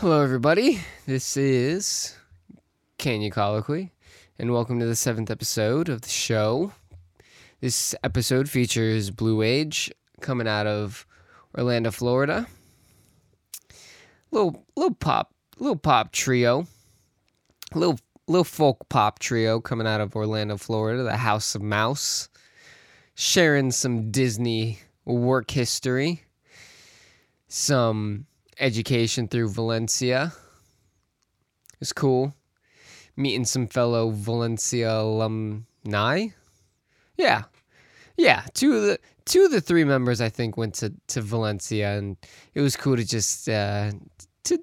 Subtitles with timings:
[0.00, 0.80] Hello, everybody.
[1.04, 2.16] This is
[2.96, 3.92] Kenya Colloquy,
[4.38, 6.72] and welcome to the seventh episode of the show.
[7.60, 9.92] This episode features Blue Age
[10.22, 11.06] coming out of
[11.54, 12.46] Orlando, Florida.
[14.30, 16.66] Little little pop, little pop trio,
[17.74, 21.02] little little folk pop trio coming out of Orlando, Florida.
[21.02, 22.30] The House of Mouse,
[23.16, 26.22] sharing some Disney work history,
[27.48, 28.24] some
[28.60, 30.32] education through Valencia.
[31.80, 32.34] It's cool.
[33.16, 36.28] Meeting some fellow Valencia alumni.
[37.16, 37.44] Yeah.
[38.16, 38.44] Yeah.
[38.54, 42.16] Two of the two of the three members I think went to, to Valencia and
[42.54, 43.92] it was cool to just uh,
[44.44, 44.58] to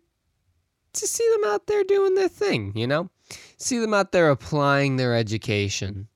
[0.93, 3.09] to see them out there doing their thing, you know?
[3.57, 6.07] See them out there applying their education.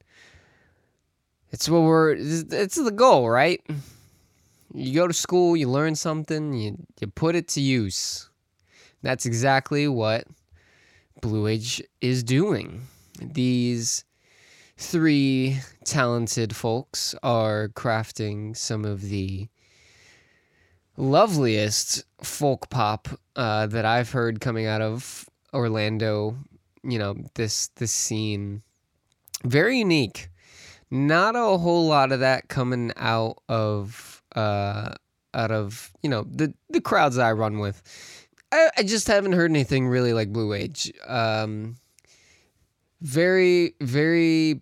[1.51, 3.61] It's what we're it's the goal, right?
[4.73, 8.29] You go to school, you learn something, you, you put it to use.
[9.01, 10.25] That's exactly what
[11.21, 12.87] Blue Age is doing.
[13.19, 14.05] These
[14.77, 19.47] three talented folks are crafting some of the
[20.97, 26.35] loveliest folk pop uh, that I've heard coming out of Orlando.
[26.83, 28.63] You know this this scene,
[29.43, 30.29] very unique.
[30.89, 34.93] Not a whole lot of that coming out of uh,
[35.33, 37.81] out of you know the the crowds I run with.
[38.51, 40.91] I, I just haven't heard anything really like Blue Age.
[41.07, 41.77] Um,
[43.01, 44.61] very very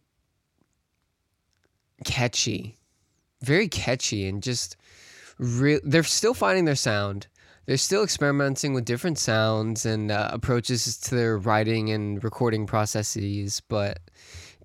[2.06, 2.78] catchy,
[3.42, 4.78] very catchy, and just
[5.38, 5.80] real.
[5.84, 7.28] They're still finding their sound.
[7.70, 13.62] They're still experimenting with different sounds and uh, approaches to their writing and recording processes,
[13.70, 14.00] but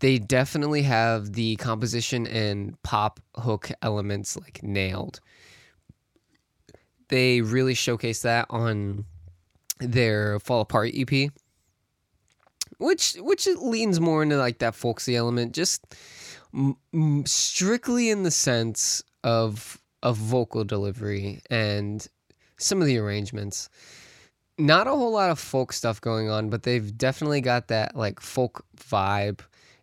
[0.01, 5.21] they definitely have the composition and pop hook elements like nailed.
[7.09, 9.05] They really showcase that on
[9.81, 11.31] their Fall Apart EP,
[12.79, 15.95] which which leans more into like that folksy element, just
[16.55, 22.09] m- strictly in the sense of of vocal delivery and
[22.59, 23.69] some of the arrangements.
[24.57, 28.21] Not a whole lot of folk stuff going on, but they've definitely got that like
[28.21, 29.41] folk vibe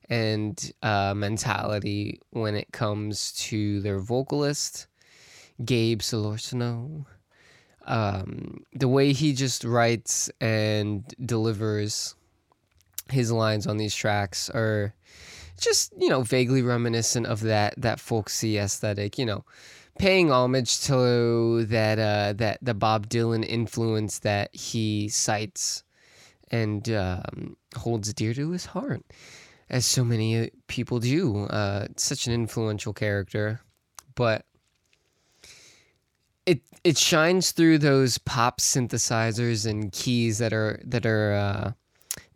[0.09, 4.88] and uh, mentality when it comes to their vocalist,
[5.64, 7.06] Gabe Solorzano.
[7.86, 12.16] Um, the way he just writes and delivers
[13.09, 14.94] his lines on these tracks are
[15.59, 19.18] just you know vaguely reminiscent of that that folksy aesthetic.
[19.18, 19.46] You know,
[20.01, 25.84] paying homage to that uh, that the Bob Dylan influence that he cites
[26.50, 29.03] and um, holds dear to his heart
[29.69, 31.45] as so many uh, people do.
[31.45, 33.61] Uh, such an influential character,
[34.16, 34.44] but
[36.47, 41.72] it it shines through those pop synthesizers and keys that are that are uh,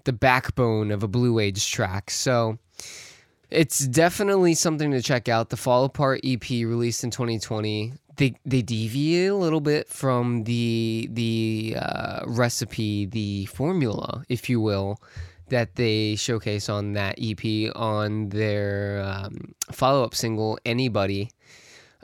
[0.04, 2.12] the backbone of a Blue Age track.
[2.12, 2.60] So
[3.50, 5.50] it's definitely something to check out.
[5.50, 7.94] The Fall Apart EP released in 2020.
[8.18, 14.62] They they deviate a little bit from the the uh, recipe, the formula, if you
[14.62, 14.98] will,
[15.50, 21.30] that they showcase on that EP on their um, follow up single, Anybody.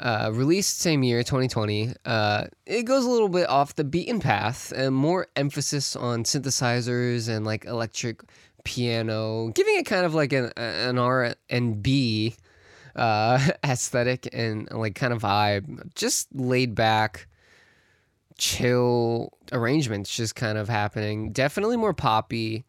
[0.01, 1.93] Uh, released same year, 2020.
[2.05, 7.29] Uh, it goes a little bit off the beaten path and more emphasis on synthesizers
[7.29, 8.21] and like electric
[8.63, 12.35] piano, giving it kind of like an, an R and B
[12.95, 15.93] uh, aesthetic and like kind of vibe.
[15.95, 17.27] Just laid back,
[18.37, 21.31] chill arrangements just kind of happening.
[21.31, 22.65] Definitely more poppy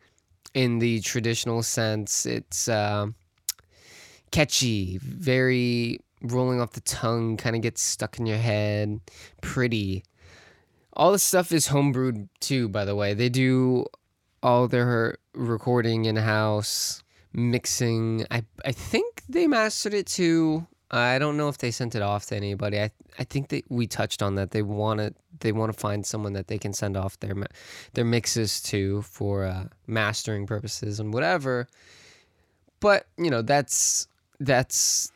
[0.55, 2.27] in the traditional sense.
[2.27, 3.07] It's uh,
[4.31, 9.01] catchy, very rolling off the tongue, kind of gets stuck in your head,
[9.41, 10.05] pretty.
[10.95, 13.15] All this stuff is homebrewed too, by the way.
[13.15, 13.87] They do
[14.43, 18.27] all their recording in house, mixing.
[18.31, 20.67] I I think they mastered it too.
[20.91, 22.81] I don't know if they sent it off to anybody.
[22.81, 24.51] I I think that we touched on that.
[24.51, 27.35] They want to they want to find someone that they can send off their
[27.95, 31.67] their mixes to for uh, mastering purposes and whatever.
[32.81, 34.09] But you know that's
[34.41, 35.13] that's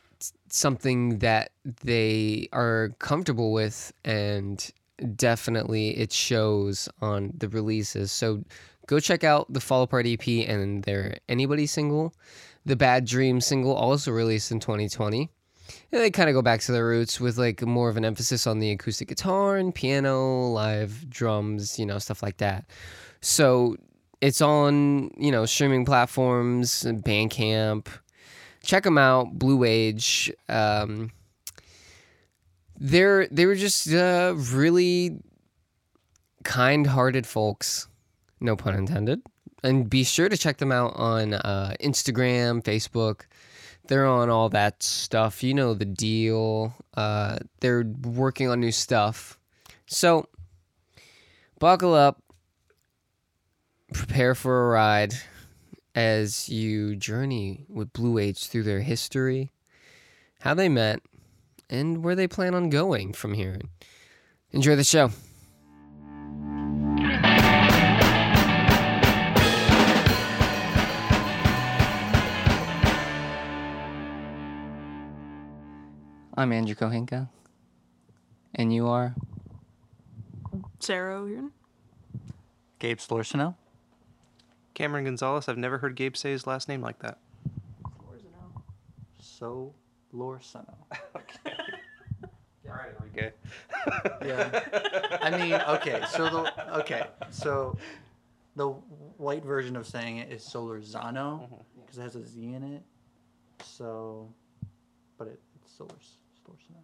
[0.49, 1.51] something that
[1.83, 4.71] they are comfortable with and
[5.15, 8.13] definitely it shows on the releases.
[8.13, 8.43] So
[8.87, 12.15] go check out the Fall Apart EP and their Anybody single.
[12.65, 15.31] The Bad Dream single also released in 2020.
[15.93, 18.47] And they kind of go back to their roots with like more of an emphasis
[18.47, 22.65] on the acoustic guitar and piano, live drums, you know, stuff like that.
[23.21, 23.77] So
[24.21, 27.89] it's on, you know, streaming platforms, Bandcamp.
[28.63, 30.33] Check them out, Blue Age.
[30.49, 31.11] Um,
[32.79, 35.19] they're they were just uh, really
[36.45, 37.89] kind-hearted folks,
[38.41, 39.23] no pun intended.
[39.63, 43.23] And be sure to check them out on uh, Instagram, Facebook.
[43.89, 45.43] They're on all that stuff.
[45.43, 46.75] You know the deal.
[46.97, 49.39] Uh, they're working on new stuff.
[49.87, 50.29] So,
[51.59, 52.23] buckle up,
[53.93, 55.15] prepare for a ride
[55.95, 59.51] as you journey with Blue Age through their history,
[60.41, 61.01] how they met,
[61.71, 63.59] and where they plan on going from here.
[64.53, 65.11] Enjoy the show.
[76.39, 77.31] I'm Andrew Kohinka,
[78.55, 79.15] and you are
[80.81, 81.51] Sarah here.
[82.79, 83.55] Gabe Slorsino.
[84.75, 85.49] Cameron Gonzalez.
[85.49, 87.19] I've never heard Gabe say his last name like that.
[89.19, 89.73] So
[90.15, 90.75] Lorsino.
[91.17, 91.55] Okay.
[92.69, 93.33] All right, Enrique.
[94.27, 95.19] Yeah.
[95.23, 97.79] I mean, okay, so the okay, so
[98.57, 98.69] the
[99.17, 101.55] white version of saying it is Solorzano mm-hmm.
[101.81, 102.83] because it has a Z in it.
[103.65, 104.29] So,
[105.17, 106.83] but it, it's Solors, Slorsino.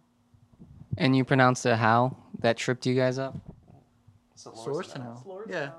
[0.97, 2.17] And you pronounced it how?
[2.39, 3.35] That tripped you guys up?
[4.37, 5.17] Slorsino.
[5.49, 5.71] Yeah.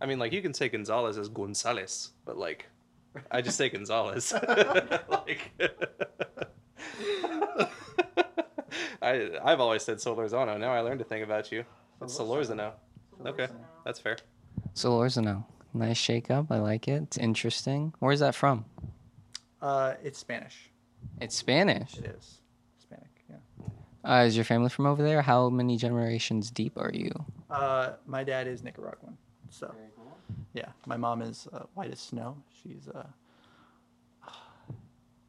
[0.00, 2.66] I mean, like you can say Gonzalez as Gonzalez, but like,
[3.30, 4.32] I just say Gonzalez.
[5.08, 5.52] like,
[9.00, 10.58] I I've always said Solorzano.
[10.58, 11.64] Now I learned a thing about you.
[12.00, 12.72] It's Solorzano.
[13.24, 13.46] Okay,
[13.84, 14.16] that's fair.
[14.74, 15.44] Solorzano.
[15.72, 16.50] Nice shake up.
[16.50, 17.04] I like it.
[17.04, 17.94] It's interesting.
[18.00, 18.64] Where's that from?
[19.60, 20.71] Uh, it's Spanish.
[21.20, 21.96] It's Spanish.
[21.98, 22.38] It is
[22.76, 23.10] Hispanic.
[23.30, 23.36] Yeah.
[24.04, 25.22] Uh, is your family from over there?
[25.22, 27.10] How many generations deep are you?
[27.50, 29.16] Uh, my dad is Nicaraguan,
[29.50, 29.72] so
[30.54, 30.68] yeah.
[30.86, 32.36] My mom is uh, white as snow.
[32.62, 33.04] She's uh,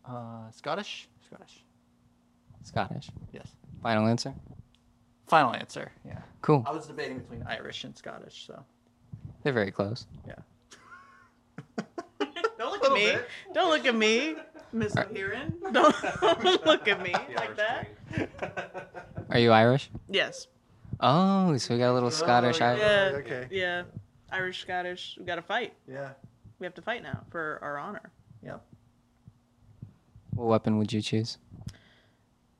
[0.05, 1.07] uh, Scottish.
[1.25, 1.63] Scottish.
[2.63, 3.09] Scottish.
[3.31, 3.47] Yes.
[3.81, 4.33] Final answer?
[5.27, 5.91] Final answer.
[6.05, 6.19] Yeah.
[6.41, 6.63] Cool.
[6.67, 8.63] I was debating between Irish and Scottish, so
[9.43, 10.05] They're very close.
[10.27, 10.35] yeah.
[12.57, 13.17] Don't look at me.
[13.53, 14.35] Don't look at me,
[14.73, 15.53] Miss Heron.
[15.71, 17.87] Don't, don't look at me like that.
[19.29, 19.89] Are you Irish?
[20.09, 20.47] Yes.
[20.99, 22.67] Oh, so we got a little oh, Scottish yeah.
[22.67, 22.81] Irish.
[22.81, 23.17] Yeah.
[23.17, 23.47] okay.
[23.51, 23.83] Yeah.
[24.31, 25.15] Irish, Scottish.
[25.19, 25.73] We got to fight.
[25.87, 26.09] Yeah.
[26.59, 28.11] We have to fight now for our honor.
[28.43, 28.63] Yep.
[30.31, 31.37] What weapon would you choose?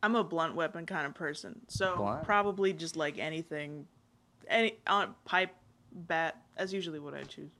[0.04, 2.25] I'm a blunt weapon kind of person, so Blunt?
[2.25, 3.88] probably just like anything,
[4.50, 5.56] any on pipe,
[5.94, 6.36] bat.
[6.57, 7.54] That's usually what I choose.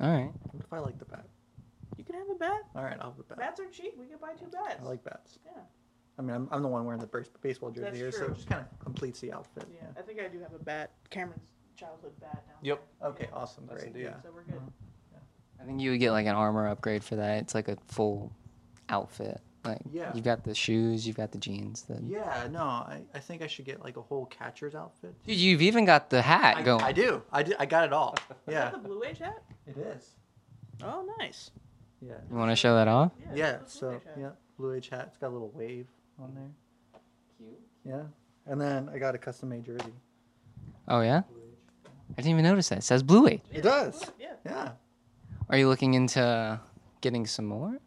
[0.00, 0.30] All right.
[0.50, 1.24] What if I like the bat?
[2.08, 2.62] You can have a bat.
[2.74, 3.38] All right, I'll have the bat.
[3.38, 3.94] Bats are cheap.
[3.98, 4.76] We can buy two bats.
[4.80, 5.38] I like bats.
[5.44, 5.60] Yeah.
[6.18, 8.26] I mean, I'm, I'm the one wearing the baseball jersey That's here, so true.
[8.28, 9.64] it just kind of completes the outfit.
[9.72, 9.86] Yeah.
[9.96, 10.90] I think I do have a bat.
[11.10, 11.42] Cameron's
[11.76, 12.54] childhood bat now.
[12.62, 12.82] Yep.
[13.04, 13.66] Okay, awesome.
[13.68, 13.94] That's Great.
[13.94, 14.04] indeed.
[14.06, 14.22] Yeah.
[14.22, 14.54] So we're good.
[14.54, 15.62] Mm-hmm.
[15.62, 17.42] I think you would get like an armor upgrade for that.
[17.42, 18.32] It's like a full
[18.88, 19.40] outfit.
[19.64, 20.10] Like Yeah.
[20.14, 21.82] you've got the shoes, you've got the jeans.
[21.82, 22.00] The...
[22.06, 25.14] Yeah, no, I, I think I should get like a whole catcher's outfit.
[25.24, 26.82] Dude, you've even got the hat I, going.
[26.82, 27.22] I do.
[27.32, 27.54] I, do.
[27.58, 28.14] I got it all.
[28.46, 28.70] Is Yeah.
[28.70, 29.42] that the Blue Age hat?
[29.66, 30.10] It is.
[30.82, 31.50] Oh, nice.
[32.06, 32.14] Yeah.
[32.30, 33.12] You want to show that off?
[33.34, 34.16] Yeah, that's so, Blue Age hat.
[34.18, 35.04] yeah, Blue Age hat.
[35.08, 35.86] It's got a little wave
[36.20, 36.50] on there.
[37.36, 37.60] Cute.
[37.84, 38.02] Yeah.
[38.46, 39.92] And then I got a custom made jersey.
[40.86, 41.22] Oh yeah.
[42.12, 42.78] I didn't even notice that.
[42.78, 43.42] It says Blue Age.
[43.52, 44.04] It does.
[44.18, 44.32] Yeah.
[44.46, 44.70] Yeah.
[45.50, 46.60] Are you looking into
[47.00, 47.78] getting some more?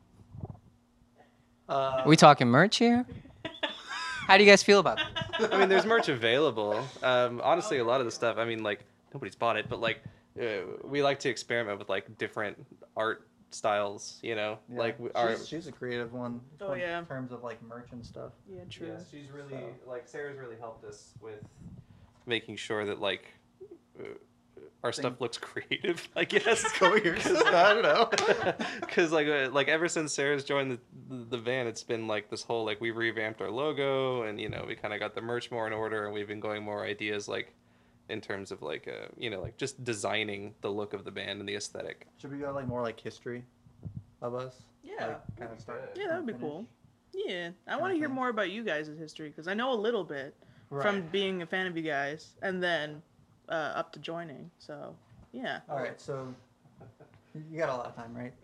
[1.67, 3.05] Uh, Are we talking merch here?
[4.27, 5.53] How do you guys feel about that?
[5.53, 6.83] I mean, there's merch available.
[7.01, 8.37] Um, honestly, a lot of the stuff.
[8.37, 10.01] I mean, like nobody's bought it, but like
[10.39, 10.45] uh,
[10.83, 12.57] we like to experiment with like different
[12.95, 14.19] art styles.
[14.21, 14.79] You know, yeah.
[14.79, 15.35] like we- our.
[15.35, 16.41] she's, she's a creative one.
[16.59, 17.01] Oh, in yeah.
[17.01, 18.31] terms of like merch and stuff.
[18.47, 18.87] Yeah, true.
[18.87, 21.43] Yeah, she's really like Sarah's really helped us with
[22.25, 23.25] making sure that like
[23.99, 24.03] uh,
[24.83, 26.07] our stuff looks creative.
[26.15, 26.65] I guess.
[26.81, 28.09] I don't know.
[28.79, 30.79] Because like uh, like ever since Sarah's joined the,
[31.09, 34.49] the the van, it's been like this whole like we revamped our logo and you
[34.49, 36.85] know we kind of got the merch more in order and we've been going more
[36.85, 37.53] ideas like
[38.11, 41.39] in terms of like uh you know like just designing the look of the band
[41.39, 42.07] and the aesthetic.
[42.17, 43.43] Should we go like more like history
[44.21, 44.63] of us?
[44.83, 45.07] Yeah.
[45.07, 45.91] Like, kind of start.
[45.95, 46.65] Yeah, that would be from cool.
[47.13, 50.03] Yeah, I want to hear more about you guys' history because I know a little
[50.03, 50.33] bit
[50.69, 53.01] from being a fan of you guys and then
[53.49, 54.49] uh, up to joining.
[54.59, 54.95] So,
[55.33, 55.59] yeah.
[55.69, 56.33] All right, so
[57.49, 58.33] you got a lot of time, right?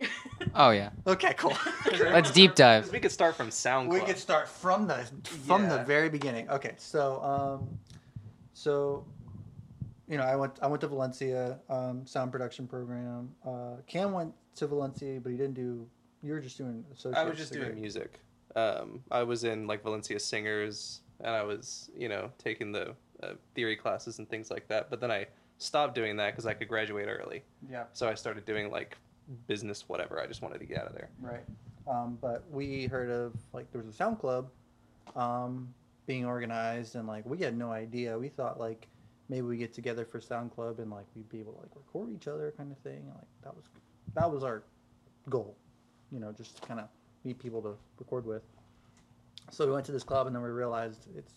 [0.54, 0.90] Oh yeah.
[1.06, 1.56] Okay, cool.
[2.00, 2.90] Let's deep dive.
[2.92, 3.92] We could start from SoundCloud.
[3.92, 6.48] we could start from the from the very beginning.
[6.48, 7.78] Okay, so um,
[8.54, 9.04] so
[10.08, 13.30] you know, I went I went to Valencia um, sound production program.
[13.46, 15.86] Uh, Cam went to Valencia, but he didn't do.
[16.22, 16.84] You were just doing.
[17.14, 17.68] I was just degree.
[17.68, 18.20] doing music.
[18.56, 23.34] Um, I was in like Valencia Singers, and I was, you know, taking the uh,
[23.54, 24.90] theory classes and things like that.
[24.90, 25.26] But then I
[25.58, 27.44] stopped doing that because I could graduate early.
[27.70, 27.84] Yeah.
[27.92, 28.96] So I started doing like
[29.46, 30.20] business, whatever.
[30.20, 31.10] I just wanted to get out of there.
[31.20, 31.44] Right.
[31.86, 34.48] Um, but we heard of like there was a sound club
[35.14, 35.72] um,
[36.06, 38.18] being organized, and like we had no idea.
[38.18, 38.88] We thought like
[39.28, 42.10] maybe we get together for sound club and like we'd be able to like record
[42.14, 43.02] each other kind of thing.
[43.14, 43.64] Like that was
[44.14, 44.62] that was our
[45.28, 45.56] goal,
[46.10, 46.88] you know, just to kind of
[47.24, 48.42] meet people to record with.
[49.50, 51.32] So we went to this club and then we realized it's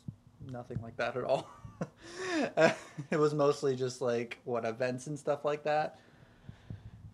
[0.51, 1.50] nothing like that at all.
[3.12, 6.00] it was mostly just like what events and stuff like that.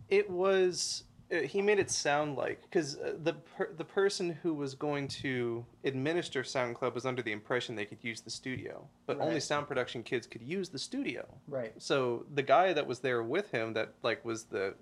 [0.10, 1.04] It was.
[1.32, 5.66] Uh, He made it sound like because the per, the person who was going to
[5.84, 9.68] administer Sound Club was under the impression they could use the studio, but only sound
[9.68, 11.26] production kids could use the studio.
[11.48, 11.74] Right.
[11.78, 14.76] So the guy that was there with him, that like was the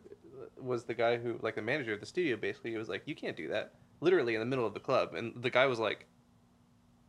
[0.57, 2.35] was the guy who like the manager of the studio.
[2.35, 5.13] Basically, he was like, "You can't do that." Literally in the middle of the club,
[5.15, 6.05] and the guy was like,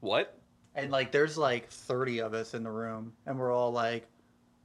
[0.01, 0.39] "What?"
[0.77, 4.07] And like there's like 30 of us in the room and we're all like,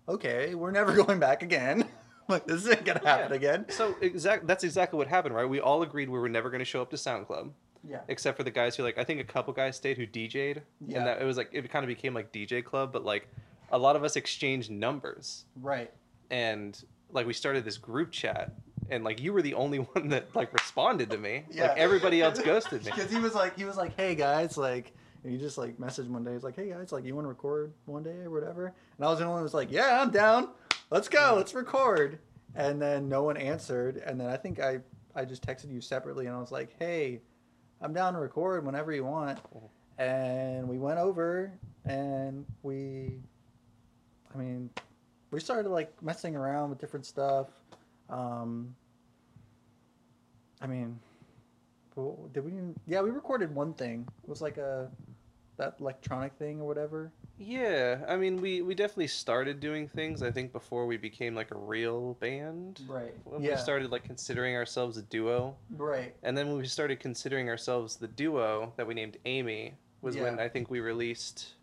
[0.08, 1.86] okay, we're never going back again.
[2.32, 3.36] Like this isn't gonna happen Yeah.
[3.36, 3.66] again.
[3.70, 5.46] So exact that's exactly what happened, right?
[5.48, 7.52] We all agreed we were never to show up to Sound Club.
[7.84, 8.02] Yeah.
[8.10, 10.98] except for the guys who like I think a couple guys stayed who DJ'd, Yeah.
[11.00, 13.28] and that it was like it kind of became like DJ club, but like
[13.72, 15.92] a lot of us exchanged numbers, Right.
[16.30, 16.80] and
[17.12, 18.54] like we started this group chat,
[18.92, 21.70] and like you were the only one that like responded to me, yeah.
[21.70, 22.92] like everybody else ghosted me.
[22.96, 24.92] Because he was like, he was like, hey guys, like,
[25.24, 26.34] and he just like messaged one day.
[26.34, 28.68] He's like, hey guys, like, you want to record one day or whatever?
[28.98, 30.50] And I was the only one who was like, yeah, I'm down.
[30.92, 31.34] Let's go.
[31.38, 32.20] Let's record.
[32.54, 33.98] And then no one answered.
[34.06, 34.80] And then I think I
[35.16, 37.22] I just texted you separately, and I was like, hey,
[37.82, 39.40] I'm down to record whenever you want.
[39.98, 41.52] And we went over
[41.86, 43.20] and we,
[44.34, 44.70] I mean,
[45.32, 47.48] we started like messing around with different stuff.
[48.10, 48.74] Um,
[50.62, 51.00] I mean,
[52.34, 52.52] did we?
[52.52, 54.08] even- Yeah, we recorded one thing.
[54.24, 54.90] It was like a
[55.58, 57.12] that electronic thing or whatever.
[57.42, 60.22] Yeah, I mean we we definitely started doing things.
[60.22, 62.82] I think before we became like a real band.
[62.88, 63.14] Right.
[63.24, 63.52] When yeah.
[63.52, 66.16] we started like considering ourselves a duo, Right.
[66.24, 70.40] and then when we started considering ourselves the duo that we named Amy was when
[70.40, 71.54] I think we released.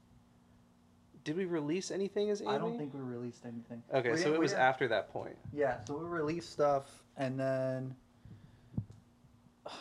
[1.25, 2.51] Did we release anything as Amy?
[2.53, 3.83] I don't think we released anything.
[3.93, 5.37] Okay, We so it was after that point.
[5.53, 7.95] Yeah, so we released stuff and then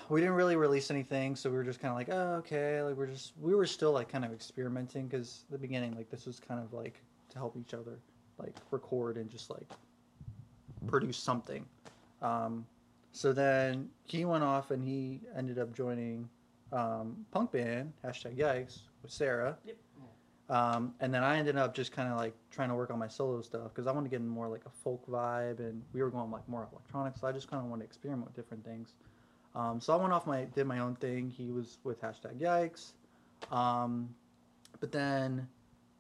[0.10, 2.96] we didn't really release anything, so we were just kind of like, oh, okay, like
[2.96, 6.40] we're just we were still like kind of experimenting because the beginning like this was
[6.40, 8.00] kind of like to help each other
[8.38, 9.70] like record and just like
[10.88, 11.66] produce something.
[12.22, 12.66] Um,
[13.12, 16.30] so then he went off and he ended up joining
[16.72, 19.58] um, punk band hashtag Yikes with Sarah.
[19.66, 19.78] Yep.
[20.50, 23.08] Um, and then I ended up just kind of like trying to work on my
[23.08, 26.02] solo stuff because I wanted to get in more like a folk vibe, and we
[26.02, 27.18] were going like more electronic.
[27.18, 28.94] So I just kind of wanted to experiment with different things.
[29.58, 31.32] Um, so I went off my did my own thing.
[31.36, 32.92] He was with hashtag Yikes,
[33.52, 34.14] um,
[34.80, 35.48] but then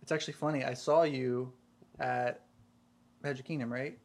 [0.04, 0.64] it's actually funny.
[0.64, 1.52] I saw you
[2.00, 2.42] at
[3.24, 3.98] Magic Kingdom, right?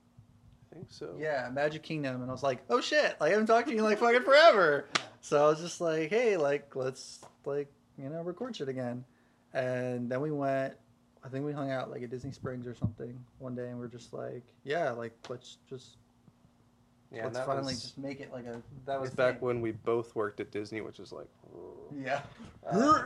[0.70, 1.14] I think so.
[1.20, 3.80] Yeah, Magic Kingdom, and I was like, oh shit, like I haven't talked to you
[3.80, 4.88] in like fucking forever.
[5.20, 9.04] So I was just like, hey, like let's like you know record shit again,
[9.52, 10.74] and then we went.
[11.24, 13.84] I think we hung out like at Disney Springs or something one day, and we
[13.84, 15.98] are just like, yeah, like let's just
[17.12, 19.46] Yeah, and let's that finally was just make it like a that was back thing.
[19.46, 21.28] when we both worked at Disney, which is like.
[21.94, 22.22] yeah.
[22.66, 23.04] Uh,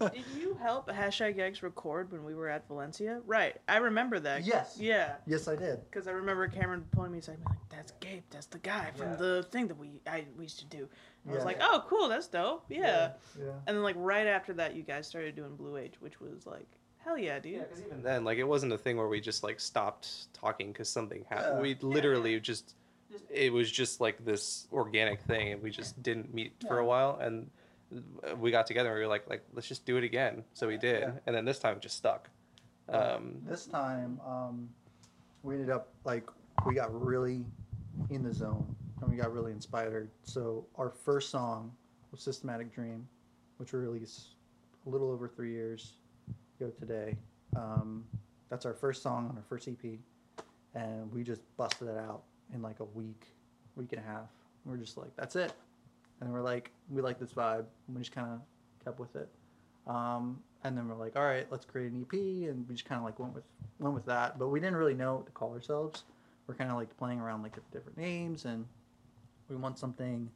[0.00, 3.20] Did you help hashtag Eggs record when we were at Valencia?
[3.26, 4.44] Right, I remember that.
[4.46, 4.78] Yes.
[4.80, 5.80] Yeah, yes, I did.
[5.90, 8.22] because I remember Cameron pulling me aside, and being like, "That's Gabe.
[8.30, 9.16] That's the guy from Yeah.
[9.16, 10.88] the thing that we I we used to do."
[11.28, 11.44] I was Yeah.
[11.44, 12.08] like, "Oh, cool.
[12.08, 12.64] That's dope.
[12.70, 13.12] Yeah.
[13.38, 13.44] Yeah.
[13.66, 16.66] And then like right after that, you guys started doing Blue Age, which was like,
[17.04, 17.52] hell yeah, dude.
[17.56, 20.88] Yeah, even then, like, it wasn't a thing where we just like stopped talking because
[20.88, 21.56] something happened.
[21.56, 21.60] Yeah.
[21.60, 22.74] We literally just,
[23.30, 27.18] it was just like this organic thing, and we just didn't meet for a while,
[27.20, 27.50] and
[28.38, 30.44] we got together and we were like, like, let's just do it again.
[30.54, 31.12] So we did, Yeah.
[31.26, 32.30] and then this time it just stuck.
[32.88, 34.68] Um, this time, um,
[35.42, 36.28] we ended up like
[36.66, 37.44] we got really
[38.10, 40.10] in the zone and we got really inspired.
[40.24, 41.72] So our first song
[42.12, 43.06] was "Systematic Dream,"
[43.56, 44.34] which we released
[44.86, 45.94] a little over three years
[46.60, 47.16] ago today.
[47.56, 48.04] Um,
[48.50, 49.98] that's our first song on our first EP,
[50.74, 52.22] and we just busted it out
[52.54, 53.26] in like a week,
[53.76, 54.28] week and a half.
[54.64, 55.52] We're just like, that's it,
[56.20, 58.40] and we're like, we like this vibe, and we just kind of
[58.84, 59.28] kept with it.
[59.86, 62.98] Um, and then we're like, all right, let's create an EP, and we just kind
[62.98, 63.44] of like went with
[63.78, 64.38] went with that.
[64.38, 66.04] But we didn't really know what to call ourselves.
[66.46, 68.66] We're kind of like playing around like different names, and
[69.48, 70.28] we want something,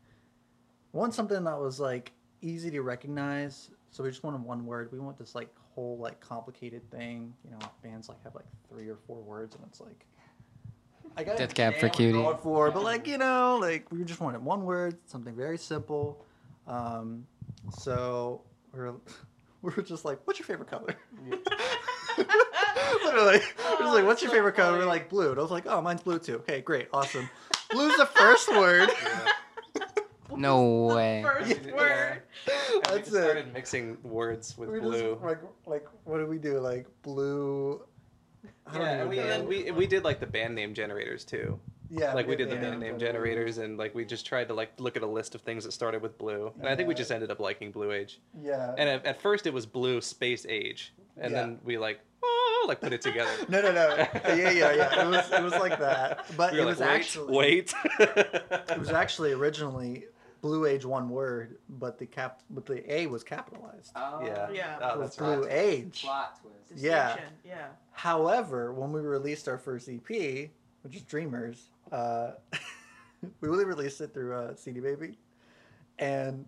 [0.93, 3.71] we want something that was like easy to recognize.
[3.91, 4.91] So we just wanted one word.
[4.93, 7.35] We want this like whole like complicated thing.
[7.45, 10.07] You know, bands like have like three or four words, and it's like.
[11.17, 12.23] I got Death Cab for Cutie.
[12.43, 16.25] For, but like you know, like we just wanted one word, something very simple.
[16.67, 17.27] Um,
[17.79, 18.43] so
[18.73, 18.95] we're
[19.63, 20.95] we're just like, what's your favorite color?
[23.05, 24.79] Literally, we're just like, what's your so favorite color?
[24.79, 25.31] We're like blue.
[25.31, 26.37] And I was like, oh, mine's blue too.
[26.37, 27.29] Okay, great, awesome.
[27.71, 28.91] Blue's the first word.
[30.37, 31.23] No The way.
[31.23, 31.75] First Yeah.
[31.77, 32.23] word.
[32.49, 35.13] and we That's just started mixing words with We blue.
[35.13, 36.59] just like like what do we do?
[36.59, 37.94] Like blue, I don't
[38.73, 39.23] Yeah, and we, know.
[39.23, 41.59] and we we did like the band name generators too.
[41.91, 44.73] yeah, Like we did the band name generators, and like we just tried to like
[44.81, 47.11] look at a list of things that started with blue, and I think we just
[47.13, 48.21] ended up liking Blue Age.
[48.43, 48.75] Yeah.
[48.79, 51.41] And at, at first it was Blue Space Age, and Yeah.
[51.43, 53.31] then we like oh, like put it together.
[53.49, 53.87] No, no, no.
[54.35, 55.03] Yeah, yeah, yeah.
[55.05, 56.25] It was, it was like that.
[56.37, 57.75] But We it were was wait, actually wait.
[58.01, 60.07] it was actually originally
[60.45, 63.93] Blue Age one word, but the cap but the A was capitalized.
[63.97, 64.51] Oh, yeah.
[64.51, 64.77] Yeah.
[64.83, 65.51] Oh, It was that's Blue right.
[65.51, 66.03] Age.
[66.03, 66.85] Plot twist.
[66.85, 67.17] Yeah.
[67.47, 67.69] Yeah.
[67.93, 70.07] However, when we released our first EP,
[70.83, 72.33] which is Dreamers, uh,
[73.41, 75.17] we really released it through uh, CD Baby,
[75.99, 76.45] and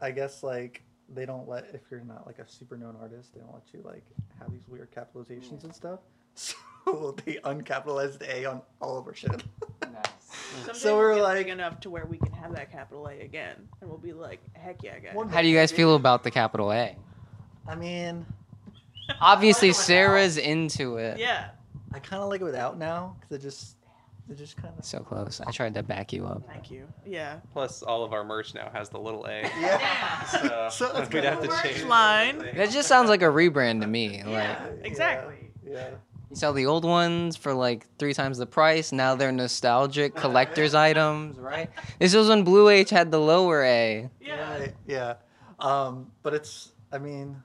[0.00, 0.82] I guess like
[1.14, 3.80] they don't let if you're not like a super known artist, they don't let you
[3.84, 4.02] like
[4.40, 6.00] have these weird capitalizations and stuff.
[6.88, 9.42] So they uncapitalized A on all of our shit.
[10.64, 13.06] Someday So we'll we're get like- big enough to where we can have that capital
[13.08, 15.14] A again, and we'll be like, heck yeah, guys.
[15.14, 16.96] One How do you guys feel about the capital A?
[17.68, 18.24] I mean,
[19.20, 19.86] Obviously, I like it without.
[19.86, 21.18] Sarah's into it.
[21.18, 21.50] Yeah.
[21.92, 23.76] I kind of like it without now because it just
[24.28, 25.40] it just kind of So close.
[25.46, 26.42] I tried to back you up.
[26.48, 26.88] Thank you.
[27.06, 27.36] Yeah.
[27.52, 29.42] Plus, all of our merch now has the little A.
[29.60, 30.24] yeah.
[30.26, 31.74] So, So it's we'd have to kinda- change.
[31.76, 32.38] Merch the line.
[32.56, 34.18] That just sounds like a rebrand to me.
[34.24, 34.66] Like Yeah.
[34.82, 35.52] Exactly.
[35.64, 35.90] Yeah.
[36.30, 38.90] You sell the old ones for like three times the price.
[38.90, 41.70] Now they're nostalgic collector's items, right?
[42.00, 44.10] This was when Blue Age had the lower A.
[44.20, 44.58] Yeah.
[44.58, 45.14] Right, yeah.
[45.60, 47.42] Um, but it's, I mean,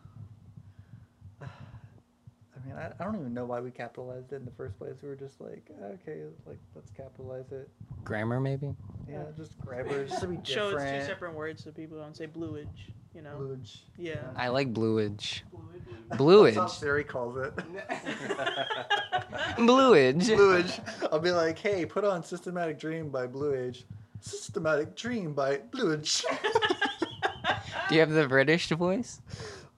[2.64, 4.96] I mean, I, I don't even know why we capitalized it in the first place.
[5.02, 7.70] We were just like, okay, like let's capitalize it.
[8.04, 8.74] Grammar, maybe.
[9.10, 12.26] Yeah, just grammar, just to be Show it's two separate words so people don't say
[12.26, 12.92] bluage.
[13.14, 13.36] You know.
[13.36, 13.84] Bluage.
[13.98, 14.22] Yeah.
[14.38, 15.44] I like Bluage.
[16.08, 16.56] That's Bluage.
[16.56, 17.54] how Siri calls it.
[19.58, 20.28] Bluage.
[20.28, 20.80] Bluage.
[21.12, 23.86] I'll be like, hey, put on Systematic Dream by Blue Age.
[24.22, 26.24] Systematic Dream by Bluage.
[27.90, 29.20] Do you have the British voice?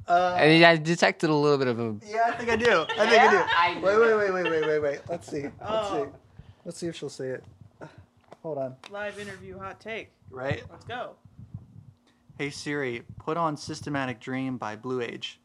[0.08, 1.96] Uh, I, mean, I detected a little bit of a.
[2.06, 2.86] yeah, I think I do.
[2.98, 3.38] I think I do.
[3.38, 5.00] I Wait, wait, wait, wait, wait, wait, wait.
[5.10, 5.44] Let's see.
[5.44, 6.04] Let's Oh.
[6.06, 6.12] see.
[6.66, 7.44] Let's see if she'll say it.
[8.42, 8.76] Hold on.
[8.92, 10.10] Live interview, hot take.
[10.30, 10.62] Right?
[10.70, 11.12] Let's go.
[12.38, 15.40] Hey Siri, put on Systematic Dream by Blue Age.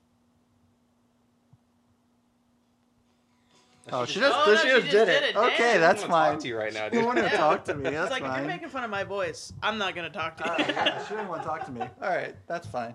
[3.90, 5.20] Oh, she just, Oh, she no, just she did, just it.
[5.20, 5.36] did it.
[5.36, 5.80] Okay, Damn.
[5.80, 6.32] that's I wanna fine.
[6.32, 7.04] Talk to you right now, You dude.
[7.06, 7.84] want to talk to me?
[7.84, 8.38] That's it's like if fine.
[8.40, 10.50] you're making fun of my voice, I'm not gonna talk to you.
[10.68, 11.80] Oh, yeah, she didn't want to talk to me.
[11.80, 12.94] All right, that's fine.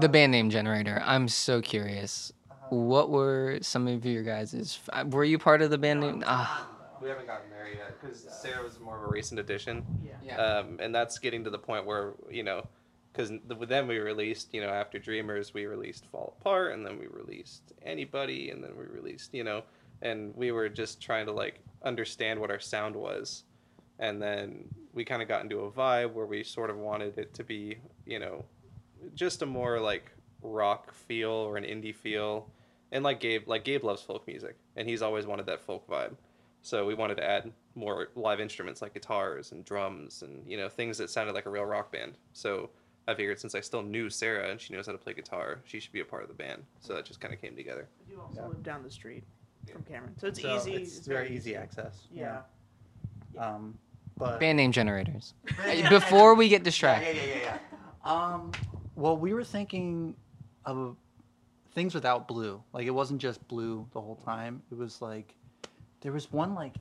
[0.00, 1.02] The band name generator.
[1.04, 2.32] I'm so curious.
[2.50, 2.74] uh-huh.
[2.74, 6.24] What were some of your guys' uh, Were you part of the band name?
[6.26, 6.68] Ah,
[7.00, 9.84] We haven't gotten there yet because Sarah was more of a recent addition,
[10.24, 10.36] yeah.
[10.36, 12.66] um, and that's getting to the point where you know,
[13.12, 13.30] because
[13.68, 17.72] then we released, you know, after Dreamers, we released Fall Apart, and then we released
[17.82, 19.62] Anybody, and then we released, you know,
[20.02, 23.44] and we were just trying to like understand what our sound was,
[23.98, 27.34] and then we kind of got into a vibe where we sort of wanted it
[27.34, 27.76] to be,
[28.06, 28.44] you know,
[29.14, 30.10] just a more like
[30.42, 32.48] rock feel or an indie feel,
[32.92, 36.14] and like Gabe, like Gabe loves folk music, and he's always wanted that folk vibe.
[36.62, 40.68] So we wanted to add more live instruments like guitars and drums and you know
[40.68, 42.14] things that sounded like a real rock band.
[42.32, 42.70] So
[43.06, 45.78] I figured since I still knew Sarah and she knows how to play guitar, she
[45.78, 46.62] should be a part of the band.
[46.80, 47.86] So that just kind of came together.
[48.08, 48.48] You also Yeah.
[48.48, 49.24] live down the street
[49.70, 50.74] from Cameron, so it's so easy.
[50.74, 52.06] It's, very easy access.
[52.12, 52.42] Yeah.
[53.36, 53.76] Um,
[54.16, 55.34] but band name generators.
[55.90, 57.16] Before we get yeah, distracted.
[57.16, 57.58] yeah, yeah, yeah,
[58.06, 58.10] yeah.
[58.10, 58.52] Um,
[58.96, 60.14] well, we were thinking
[60.64, 60.96] of
[61.72, 62.62] things without blue.
[62.72, 64.62] Like it wasn't just blue the whole time.
[64.70, 65.34] It was like
[66.00, 66.76] there was one like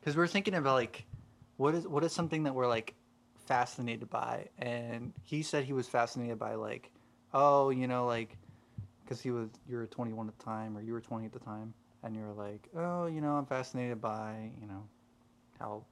[0.00, 1.04] because we were thinking about like
[1.56, 2.94] what is what is something that we're like
[3.46, 6.90] fascinated by, and he said he was fascinated by like
[7.32, 8.36] oh you know like
[9.02, 11.38] because he was you were 21 at the time or you were 20 at the
[11.38, 14.82] time and you were like oh you know I'm fascinated by you know
[15.58, 15.84] how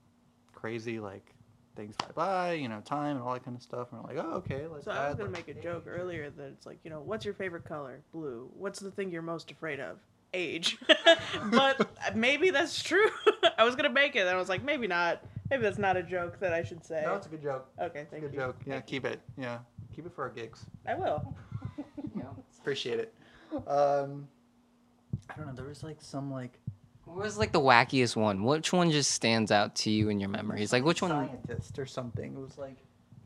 [0.54, 1.34] crazy like
[1.74, 3.88] things fly by, you know, time and all that kind of stuff.
[3.92, 6.30] And we're like, oh, okay, let's So I was gonna like, make a joke earlier
[6.30, 8.00] that it's like, you know, what's your favorite color?
[8.12, 8.50] Blue.
[8.56, 9.98] What's the thing you're most afraid of?
[10.34, 10.78] Age.
[11.50, 13.08] but maybe that's true.
[13.58, 15.22] I was gonna make it, and I was like, maybe not.
[15.50, 17.02] Maybe that's not a joke that I should say.
[17.04, 17.68] No, it's a good joke.
[17.78, 18.38] okay, thank good you.
[18.38, 18.56] Good joke.
[18.64, 19.20] Yeah, Thank keep it.
[19.36, 19.58] Yeah,
[19.94, 20.64] keep it for our gigs.
[20.86, 21.34] I will.
[22.62, 23.12] Appreciate it.
[23.66, 24.28] Um,
[25.28, 25.52] I don't know.
[25.52, 26.60] There was like some like
[27.12, 28.42] What was like the wackiest one?
[28.42, 30.72] Which one just stands out to you in your memories?
[30.72, 31.10] Like which one?
[31.10, 32.32] scientist or something.
[32.32, 32.76] It was like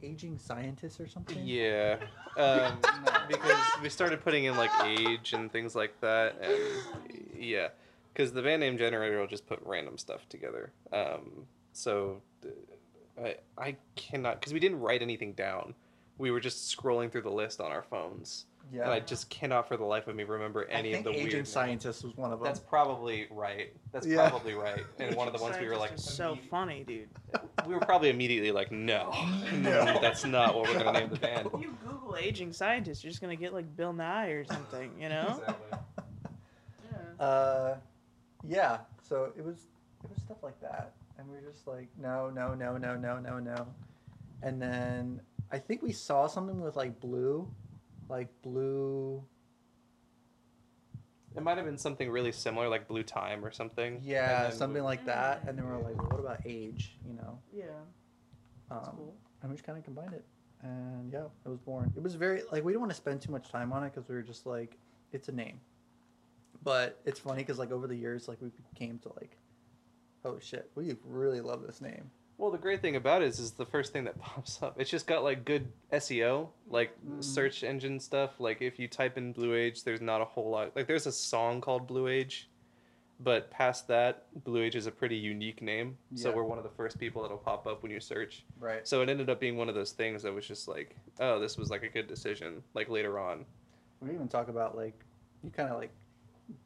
[0.03, 1.41] aging scientist or something.
[1.45, 1.99] Yeah,
[2.37, 2.79] um,
[3.29, 6.59] because we started putting in like age and things like that, and
[7.39, 7.69] yeah,
[8.13, 10.73] because the band name generator will just put random stuff together.
[10.93, 15.75] Um, so uh, I I cannot because we didn't write anything down.
[16.19, 18.83] We were just scrolling through the list on our phones, Yeah.
[18.83, 21.27] and I just cannot for the life of me remember any of the weird.
[21.27, 21.49] aging weird.
[21.49, 22.47] scientist was one of them.
[22.47, 23.73] That's probably right.
[23.93, 24.29] That's Yeah.
[24.29, 24.85] probably right.
[24.99, 27.09] And one of the ones we were like, so immedi- funny, dude.
[27.67, 29.13] we were probably immediately like, no,
[29.53, 29.99] No.
[30.01, 31.49] that's not what we're gonna name the band.
[31.55, 35.09] If you Google aging scientist, you're just gonna get like Bill Nye or something, you
[35.11, 35.41] know?
[35.41, 35.79] Exactly.
[37.19, 37.25] Yeah.
[37.25, 37.77] Uh,
[38.47, 38.79] yeah.
[39.09, 39.59] So it was
[40.05, 43.19] it was stuff like that, and we were just like, no, no, no, no, no,
[43.19, 43.67] no, no,
[44.43, 47.49] and then I think we saw something with like blue,
[48.09, 49.23] like blue.
[51.37, 54.01] It might have been something really similar, like Blue Time or something.
[54.03, 56.97] Yeah, something we- like that, and then we we're like, well, what about age?
[57.07, 57.39] You know.
[57.53, 57.65] Yeah.
[58.71, 59.17] That's Um, cool.
[59.43, 60.25] and we just kind of combined it
[60.63, 63.31] and yeah it was born it was very like we didn't want to spend too
[63.31, 64.77] much time on it because we were just like
[65.13, 65.61] it's a name
[66.65, 69.37] but it's funny because like over the years like we came to like
[70.25, 73.53] oh shit we really love this name Well, the great thing about it is, is
[73.53, 74.79] the first thing that pops up.
[74.81, 77.23] It's just got like good SEO, like Mhm.
[77.25, 78.39] search engine stuff.
[78.41, 80.77] Like if you type in Blue Age, there's not a whole lot.
[80.77, 82.51] Like there's a song called Blue Age,
[83.21, 85.97] but past that, Blue Age is a pretty unique name.
[86.15, 88.45] So we're one of the first people that'll pop up when you search.
[88.61, 91.39] right So it ended up being one of those things that was just like, oh,
[91.41, 92.63] this was like a good decision.
[92.75, 93.47] Like later on.
[94.03, 94.95] we even talk about like
[95.43, 95.91] you kind of like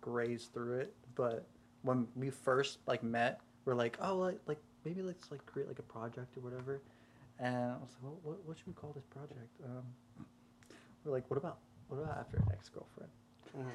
[0.00, 1.46] graze through it but
[1.82, 5.78] when we first like met we're like oh like, like maybe let's like create like
[5.78, 6.80] a project or whatever
[7.38, 9.82] and i was like well, what, what should we call this project um,
[11.04, 13.10] we're like what about what about after an ex-girlfriend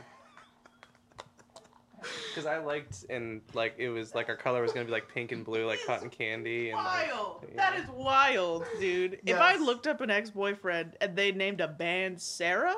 [2.29, 5.31] Because I liked and like it was like our color was gonna be like pink
[5.31, 6.69] and blue, like cotton candy.
[6.69, 7.45] And like, Wild.
[7.49, 7.55] yeah.
[7.55, 9.21] That is wild, dude.
[9.25, 9.61] If I Yes.
[9.61, 12.75] looked up an ex-boyfriend and they named a band Sarah,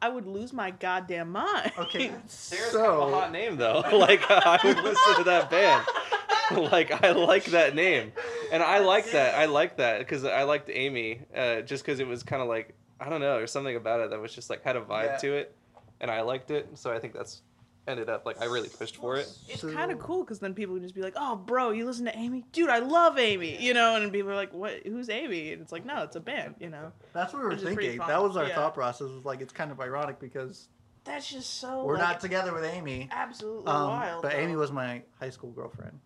[0.00, 1.70] I would lose my goddamn mind.
[1.78, 3.80] okay Sarah's so kind of a hot name though.
[3.92, 5.86] like I would listen to that band.
[6.72, 8.12] like I like that name,
[8.52, 9.34] and I like that.
[9.34, 12.74] I like that because I liked Amy, uh, just because it was kind of like
[13.00, 15.16] I don't know, there's something about it that was just like had a vibe Yeah.
[15.18, 15.54] to it,
[16.00, 16.68] and I liked it.
[16.74, 17.42] So I think that's
[17.86, 19.26] ended up like I really pushed for it.
[19.48, 21.86] It's So- kind of cool because then people can just be like, "Oh, bro, you
[21.86, 22.44] listen to Amy?
[22.52, 23.94] Dude, I love Amy," you know.
[23.96, 24.74] And people are like, "What?
[24.84, 26.92] Who's Amy?" And it's like, "No, it's a band," you know.
[27.14, 27.98] That's what we were Which thinking.
[27.98, 28.54] That was our yeah.
[28.56, 29.08] thought process.
[29.08, 30.68] Was like it's kind of ironic because
[31.04, 31.84] That's just so.
[31.84, 33.08] we're like, not together with Amy.
[33.10, 34.22] absolutely Um, wild.
[34.22, 35.98] but Amy was my high school girlfriend.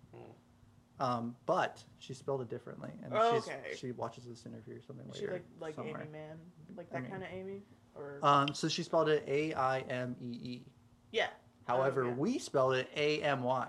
[1.02, 3.74] Um, but she spelled it differently, and Oh, she's, okay.
[3.76, 6.02] she watches this interview or something Is she like like somewhere.
[6.02, 6.36] Amy Man,
[6.76, 7.08] like that Amy.
[7.08, 7.62] kind of Amy,
[7.96, 10.62] or Um, so she spelled it A I M E E.
[11.10, 11.26] yeah.
[11.66, 12.14] However, okay.
[12.14, 13.68] we spelled it A M Y,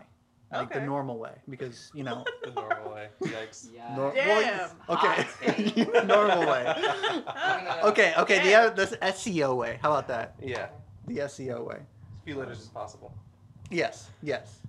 [0.52, 2.24] like the normal way, because you know.
[2.44, 3.08] The normal way.
[3.24, 3.70] Yikes.
[3.76, 3.96] Yeah.
[3.96, 4.70] nor- Damn.
[4.90, 5.26] okay.
[6.06, 6.68] normal way.
[7.86, 8.14] Okay.
[8.18, 8.38] Okay.
[8.44, 8.72] The Damn.
[8.74, 9.80] other, the SEO way.
[9.82, 10.36] How about that?
[10.40, 10.68] Yeah.
[11.08, 11.78] The SEO way.
[11.78, 13.12] As few letters as possible.
[13.72, 14.12] Yes.
[14.22, 14.60] Yes.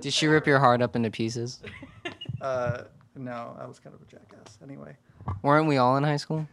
[0.00, 1.60] Did she rip your heart up into pieces?
[2.40, 2.82] uh,
[3.16, 4.58] no, I was kind of a jackass.
[4.62, 4.96] Anyway.
[5.42, 6.46] Weren't we all in high school?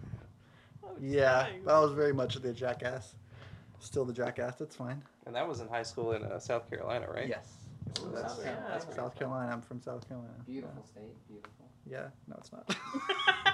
[0.84, 1.68] Oh, Yeah, dang.
[1.68, 3.16] I was very much the jackass.
[3.80, 4.56] Still the jackass.
[4.56, 5.02] That's fine.
[5.26, 7.28] And that was in high school in uh, South Carolina, right?
[7.28, 7.48] Yes.
[7.98, 8.68] So that's, South Carolina.
[8.70, 9.52] that's That's South Carolina.
[9.54, 10.34] I'm from South Carolina.
[10.46, 11.52] Beautiful state, beautiful.
[11.90, 12.08] Yeah.
[12.28, 12.76] No, it's not.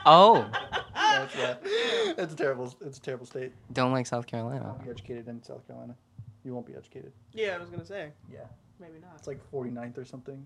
[0.04, 0.50] Oh,
[0.96, 1.60] no, it's not.
[1.64, 2.76] It's a terrible.
[2.84, 3.52] It's a terrible state.
[3.72, 4.64] don't like South Carolina.
[4.64, 5.96] Don't be educated in South Carolina.
[6.44, 7.12] You won't be educated.
[7.34, 8.40] Yeah, I was gonna say Yeah.
[8.82, 9.12] Maybe not.
[9.18, 10.44] It's like 49th or something.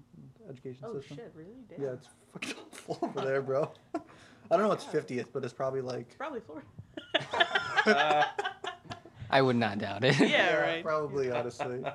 [0.50, 1.17] Education oh system.
[1.17, 1.50] shit, really?
[1.69, 1.82] Damn.
[1.82, 2.54] Yeah, it's fucking
[2.89, 3.71] awful over there, bro.
[3.95, 4.00] I
[4.52, 6.15] don't know what's 50th, but it's probably like.
[6.17, 6.67] probably Florida.
[7.86, 8.24] Uh,
[9.32, 10.19] I would not doubt it.
[10.19, 10.84] Yeah, right.
[10.84, 11.80] Probably, honestly.
[11.82, 11.93] yeah,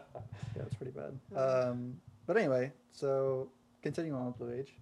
[0.56, 1.16] it's pretty bad.
[1.38, 1.94] Um,
[2.26, 3.48] but anyway, so
[3.82, 4.74] continuing on with Blue Age,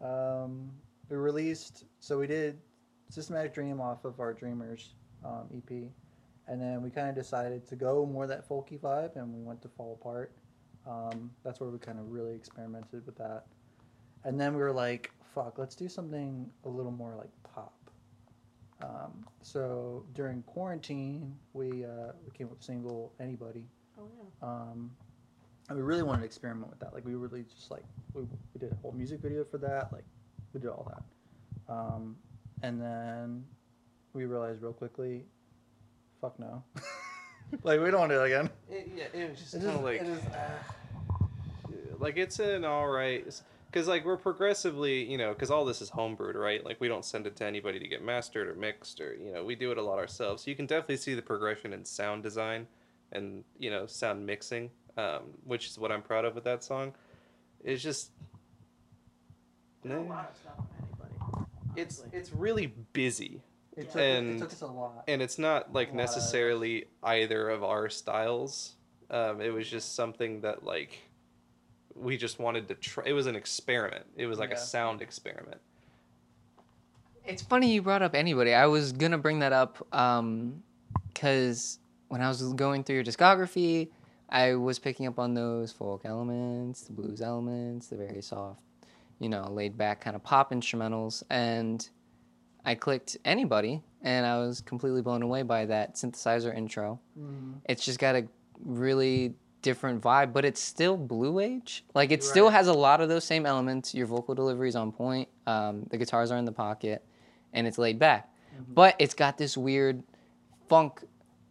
[0.00, 0.70] um,
[1.10, 1.84] we released.
[2.00, 2.58] So we did
[3.10, 5.70] Systematic Dream off of our Dreamers um, EP,
[6.48, 9.60] and then we kind of decided to go more that folky vibe, and we went
[9.62, 10.32] to Fall Apart.
[10.86, 13.46] Um, that's where we kind of really experimented with that,
[14.24, 17.72] and then we were like, "Fuck, let's do something a little more like pop."
[18.82, 23.64] Um, so during quarantine, we uh, we came up with a single "Anybody,"
[23.98, 24.46] Oh yeah.
[24.48, 24.90] um,
[25.68, 26.92] and we really wanted to experiment with that.
[26.92, 29.90] Like we really just like we, we did a whole music video for that.
[29.92, 30.04] Like
[30.52, 32.16] we did all that, um,
[32.62, 33.44] and then
[34.12, 35.24] we realized real quickly,
[36.20, 36.62] fuck no,
[37.62, 38.50] like we don't want to do it again.
[38.70, 40.00] it, yeah, it was just kind of like.
[40.00, 40.24] it just,
[42.00, 43.24] like it's an all right
[43.66, 46.64] because like we're progressively you know because all this is homebrewed right?
[46.64, 49.44] Like we don't send it to anybody to get mastered or mixed or you know
[49.44, 50.44] we do it a lot ourselves.
[50.44, 52.66] So you can definitely see the progression in sound design
[53.12, 56.92] and you know sound mixing um, which is what i'm proud of with that song.
[57.62, 58.10] It's just
[59.82, 60.64] There's a lot of stuff
[61.76, 63.40] it's it's really busy
[63.76, 65.04] it, took, And- it took us a lot.
[65.08, 68.74] and it's not like A lot of- necessarily either of our styles
[69.10, 70.98] um, it was just something that like
[71.94, 74.56] we just wanted to try it was an experiment it was like Yeah.
[74.56, 75.60] a sound experiment
[77.26, 78.52] It's funny you brought up anybody.
[78.52, 79.78] I was gonna bring that up
[81.12, 83.88] because when I was going through your discography,
[84.28, 88.60] I was picking up on those folk elements, the blues elements, the very soft,
[89.20, 91.88] you know, laid back kind of pop instrumentals, and
[92.64, 96.98] I clicked anybody, and I was completely blown away by that synthesizer intro.
[97.18, 97.60] Mhm.
[97.64, 98.26] It's just got a
[98.64, 101.84] really different vibe, but it's still Blue Age.
[101.94, 103.94] Like it still has a lot of those same elements.
[103.94, 105.28] Your vocal delivery is on point.
[105.46, 107.04] Um, the guitars are in the pocket,
[107.52, 108.30] and it's laid back.
[108.68, 110.02] But it's got this weird
[110.68, 111.02] funk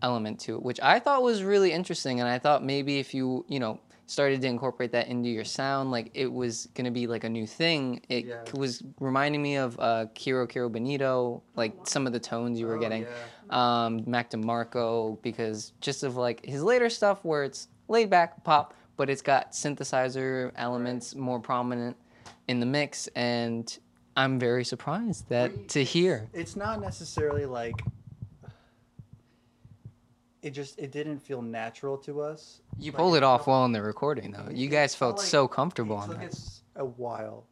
[0.02, 2.20] element to it, which I thought was really interesting.
[2.20, 5.92] And I thought maybe if you you know started to incorporate that into your sound,
[5.92, 8.02] like it was gonna be like a new thing.
[8.10, 8.44] It Yeah.
[8.54, 12.78] was reminding me of uh, Kero Kero Bonito, like some of the tones you were
[12.78, 13.86] Oh, getting yeah.
[13.86, 18.74] um, Mac DeMarco because just of like his later stuff where it's laid back pop,
[18.98, 21.96] but it's got synthesizer elements more prominent
[22.48, 23.78] in the mix, and
[24.16, 26.28] I'm very surprised that We- to hear.
[26.34, 27.74] It's not necessarily like
[30.44, 32.62] it just it didn't feel natural to us.
[32.78, 34.50] You Like, pulled it it off felt- well in the recording, though.
[34.52, 36.28] You guys felt like so comfortable it on took that.
[36.32, 37.46] us a while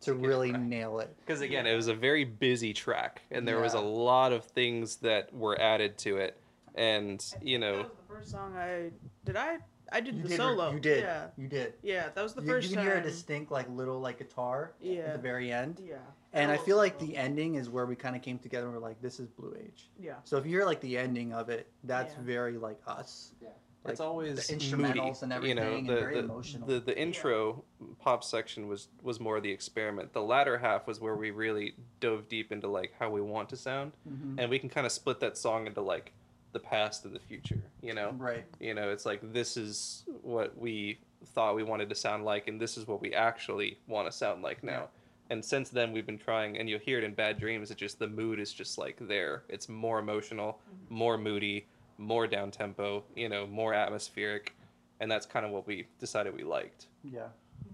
[0.00, 0.60] to To get it really right.
[0.60, 1.14] nail it.
[1.20, 4.96] Because again, it was a very busy track, and there was a lot of things
[4.96, 6.38] that were added to it,
[6.74, 8.90] and you That know, was the first song I
[9.24, 9.36] did.
[9.36, 9.58] I
[9.92, 10.72] I did You the did, solo.
[10.72, 11.02] You did.
[11.04, 11.74] Yeah, You did.
[11.82, 12.08] yeah.
[12.14, 12.92] That was the you, first you can time.
[12.92, 15.80] hear a distinct like little like guitar at the very end.
[15.86, 15.96] Yeah.
[16.32, 18.74] And I Little feel like the ending is where we kind of came together and
[18.74, 19.88] we're like, this is Blue Age.
[19.98, 20.14] Yeah.
[20.24, 22.20] So if you hear like the ending of it, that's Yeah.
[22.24, 23.32] very like us.
[23.40, 23.48] Yeah.
[23.88, 24.66] It's always the moody,
[24.98, 26.66] instrumentals and you know, the, and very the, emotional.
[26.66, 27.62] The the intro
[28.00, 30.12] pop section was was more the experiment.
[30.12, 33.56] The latter half was where we really dove deep into like how we want to
[33.56, 34.34] sound, Mhm.
[34.38, 36.12] and we can kind of split that song into like
[36.56, 37.62] the past and the future.
[37.82, 38.46] You know, Right.
[38.58, 40.98] you know, it's like this is what we
[41.34, 44.42] thought we wanted to sound like, and this is what we actually want to sound
[44.42, 44.80] like now.
[44.80, 44.86] Yeah.
[45.28, 47.70] And since then, we've been trying, and you'll hear it in Bad Dreams.
[47.70, 49.42] It just the mood is just like there.
[49.50, 50.94] It's more emotional, mm-hmm.
[50.94, 51.66] more moody,
[51.98, 53.04] more down tempo.
[53.14, 54.54] You know, more atmospheric,
[55.00, 56.86] and that's kind of what we decided we liked.
[57.04, 57.28] Yeah.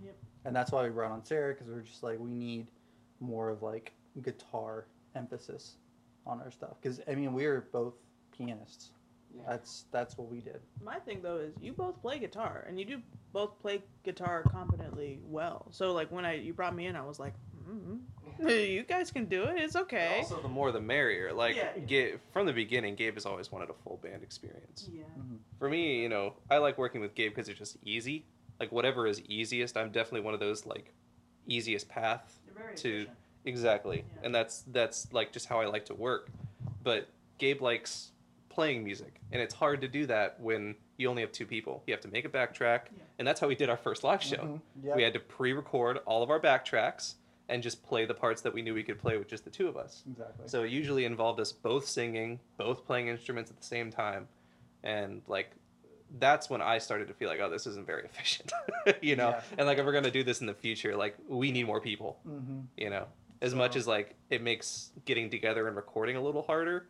[0.05, 0.17] Yep.
[0.45, 2.67] And that's why we brought on Sarah because we are just like we need
[3.21, 3.93] more of like
[4.23, 5.77] guitar emphasis
[6.27, 7.95] on our stuff because I mean we are both
[8.37, 8.91] pianists.
[9.47, 10.61] That's that's what we did.
[10.85, 13.01] My thing though is you both play guitar and you do
[13.33, 15.67] both play guitar competently well.
[15.71, 17.33] So like when I you brought me in, I was like,
[17.69, 17.99] mm
[18.49, 19.59] you guys can do it.
[19.59, 20.17] It's okay.
[20.19, 21.33] Also, the more the merrier.
[21.33, 21.79] Like, Yeah.
[21.87, 24.89] Ga- from the beginning, Gabe has always wanted a full band experience.
[24.93, 25.03] Yeah.
[25.59, 28.25] for me, you know, I like working with Gabe because it's just easy.
[28.61, 30.93] Like whatever is easiest, I'm definitely one of those like
[31.47, 32.39] easiest path
[32.77, 33.11] to efficient.
[33.45, 34.21] exactly, Yeah.
[34.27, 36.29] and that's that's like just how I like to work.
[36.83, 38.13] But Gabe likes
[38.53, 41.83] playing music, and it's hard to do that when you only have two people.
[41.87, 43.03] You have to make a backtrack, Yeah.
[43.19, 44.37] and that's how we did our first live show.
[44.37, 44.61] Mhm.
[44.85, 44.95] Yeah.
[44.97, 47.15] We had to pre-record all of our backtracks
[47.49, 49.69] and just play the parts that we knew we could play with just the two
[49.69, 50.05] of us.
[50.09, 50.49] exactly.
[50.49, 54.29] So it usually involved us both singing, both playing instruments at the same time,
[54.83, 55.51] and like
[56.19, 58.53] that's when I started to feel like, oh, this isn't very efficient,
[59.03, 59.31] you know.
[59.31, 59.43] Yeah.
[59.59, 62.19] And like if we're gonna do this in the future, like we need more people,
[62.25, 63.07] hmm you know.
[63.41, 66.87] As much as like it makes getting together and recording a little harder,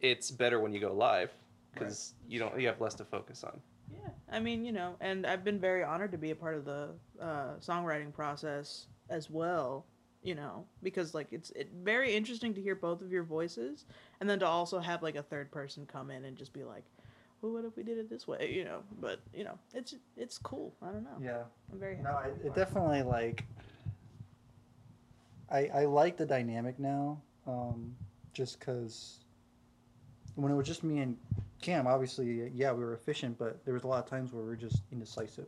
[0.00, 1.30] it's better when you go live
[1.72, 3.60] because you don't you have less to focus on.
[3.92, 6.64] Yeah, I mean, you know, and I've been very honored to be a part of
[6.64, 9.86] the uh, songwriting process as well.
[10.22, 13.86] You know, because like it's it, very interesting to hear both of your voices,
[14.20, 16.84] and then to also have like a third person come in and just be like,
[17.40, 20.36] "Well, what if we did it this way?" You know, but you know, it's it's
[20.36, 20.74] cool.
[20.82, 21.16] I don't know.
[21.22, 21.42] Yeah.
[21.72, 22.08] I'm very happy.
[22.08, 23.44] No, it, it definitely like.
[25.50, 27.96] I I like the dynamic now, um,
[28.34, 29.20] just because.
[30.34, 31.16] When it was just me and
[31.60, 34.48] Cam, obviously, yeah, we were efficient, but there was a lot of times where we
[34.48, 35.46] were just indecisive.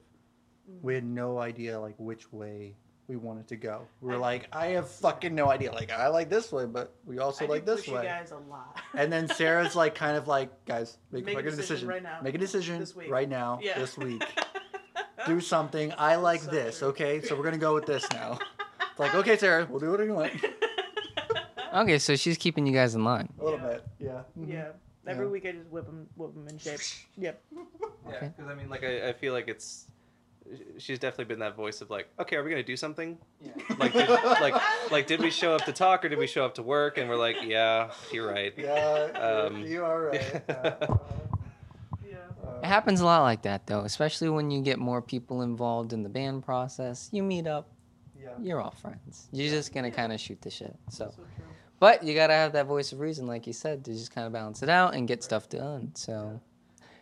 [0.70, 0.82] Mm.
[0.82, 2.76] We had no idea like which way
[3.08, 3.86] we wanted to go.
[4.00, 5.72] We were I- like, I have fucking no idea.
[5.72, 8.02] Like, I like this way, but we also I like this way.
[8.04, 8.78] guys a lot.
[8.94, 11.88] And then Sarah's like, kind of like, guys, make, Make a make a decision decision
[11.88, 12.18] right now.
[12.22, 13.10] Make a decision This week.
[13.10, 13.78] right now, yeah.
[13.78, 14.22] this week.
[15.26, 15.92] Do something.
[15.96, 16.78] I like so this.
[16.80, 16.88] true.
[16.88, 18.38] Okay, so we're gonna go with this now.
[18.90, 20.32] It's like, okay, Sarah, we'll do what you want.
[21.72, 23.28] Okay, so she's keeping you guys in line.
[23.40, 23.66] A little Yeah.
[23.68, 24.22] bit, yeah.
[24.38, 24.48] Mhm.
[24.52, 24.68] yeah.
[25.06, 25.32] Every Yeah.
[25.32, 26.80] week I just whip them, whip them in shape.
[27.16, 27.42] Yep.
[27.52, 27.62] Yeah,
[28.16, 28.32] Okay.
[28.36, 29.86] because I mean, like I, I feel like it's
[30.76, 33.16] she's definitely been that voice of like, okay, are we gonna do something?
[33.40, 33.52] Yeah.
[33.78, 34.54] Like, did, like,
[34.90, 36.98] like, did we show up to talk or did we show up to work?
[36.98, 38.52] And we're like, yeah, you're right.
[38.56, 40.42] Yeah, Um, you are right.
[40.48, 40.98] Uh,
[42.06, 42.16] Yeah.
[42.46, 45.92] uh, It happens a lot like that, though, especially when you get more people involved
[45.92, 47.08] in the band process.
[47.12, 47.68] You meet up,
[48.20, 48.30] yeah.
[48.40, 49.28] you're all friends.
[49.32, 50.76] You're just gonna kind of shoot the shit.
[50.90, 51.24] So, So true.
[51.82, 54.32] But you gotta have that voice of reason, like you said, to just kind of
[54.32, 55.90] balance it out and get stuff done.
[55.96, 56.40] So,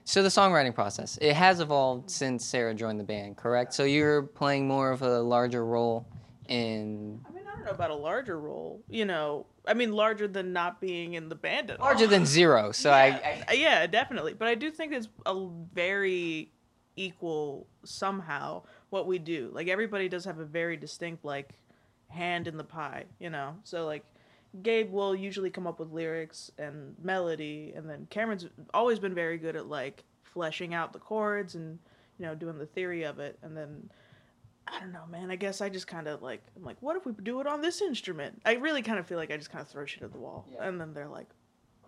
[0.04, 3.74] so the songwriting process it has evolved since Sarah joined the band, correct?
[3.74, 6.06] So you're playing more of a larger role
[6.48, 8.82] in I mean, I don't know about a larger role.
[8.88, 11.84] You know, I mean, larger than not being in the band at all.
[11.84, 12.72] larger than zero.
[12.72, 14.32] So yeah, I, uh, yeah, definitely.
[14.32, 16.52] But I do think it's a very
[16.96, 19.50] equal somehow what we do.
[19.52, 21.58] Like everybody does have a very distinct like
[22.08, 23.56] hand in the pie, you know.
[23.62, 24.06] So like
[24.62, 29.38] Gabe will usually come up with lyrics and melody, and then Cameron's always been very
[29.38, 31.78] good at like fleshing out the chords and
[32.18, 33.90] you know doing the theory of it, and then.
[34.72, 35.32] I don't know, man.
[35.32, 37.60] I guess I just kind of like, I'm like, what if we do it on
[37.60, 38.40] this instrument?
[38.44, 40.46] I really kind of feel like I just kind of throw shit at the wall.
[40.48, 40.68] Yeah.
[40.68, 41.26] And then they're like,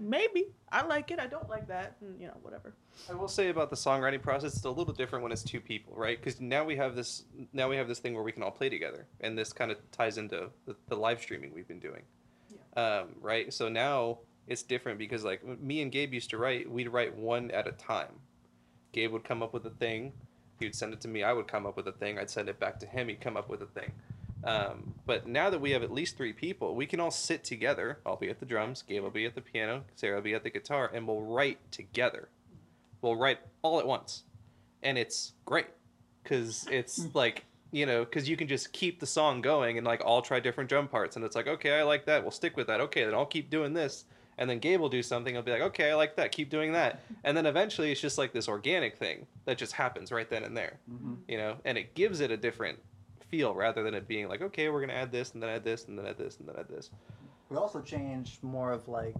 [0.00, 0.48] maybe.
[0.70, 1.20] I like it.
[1.20, 1.96] I don't like that.
[2.00, 2.74] And, you know, whatever.
[3.08, 5.94] I will say about the songwriting process, it's a little different when it's two people,
[5.96, 6.18] right?
[6.18, 8.68] Because now we have this now we have this thing where we can all play
[8.68, 12.02] together, and this kind of ties into the, the live streaming we've been doing,
[12.76, 13.52] um, right?
[13.52, 17.50] So now it's different because like me and Gabe used to write, we'd write one
[17.50, 18.20] at a time.
[18.92, 20.12] Gabe would come up with a thing,
[20.58, 21.24] he would send it to me.
[21.24, 22.18] I would come up with a thing.
[22.18, 23.08] I'd send it back to him.
[23.08, 23.90] He'd come up with a thing.
[24.44, 27.98] Um, but now that we have at least three people, we can all sit together.
[28.04, 30.42] I'll be at the drums, Gabe will be at the piano, Sarah will be at
[30.42, 32.28] the guitar, and we'll write together.
[33.00, 34.24] We'll write all at once,
[34.82, 35.66] and it's great
[36.22, 40.00] because it's like you know because you can just keep the song going and like
[40.04, 42.22] all try different drum parts, and it's like okay, I like that.
[42.22, 42.80] We'll stick with that.
[42.80, 44.04] Okay, then I'll keep doing this.
[44.38, 45.36] And then Gabe will do something.
[45.36, 46.32] I'll be like, okay, I like that.
[46.32, 47.00] Keep doing that.
[47.22, 50.56] And then eventually, it's just like this organic thing that just happens right then and
[50.56, 51.14] there Mm-hmm.
[51.28, 52.78] you know and it gives it a different
[53.30, 55.84] feel rather than it being like okay we're gonna add this and then add this
[55.86, 56.90] and then add this and then add this
[57.50, 59.16] We also changed more of like,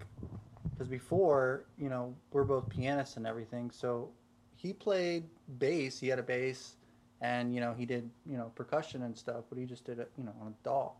[0.71, 3.71] because before, you know, we're both pianists and everything.
[3.71, 4.09] So
[4.57, 5.25] he played
[5.59, 5.99] bass.
[6.01, 6.77] He had a bass,
[7.23, 9.45] and you know he did you know percussion and stuff.
[9.49, 10.93] But he just did it you know on a DAW.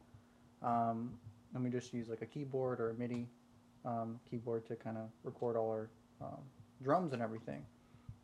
[0.63, 1.11] Um,
[1.55, 3.27] and we just used like a keyboard or a MIDI
[3.85, 5.91] um, keyboard to kind of record all our
[6.23, 6.39] um,
[6.83, 7.63] drums and everything.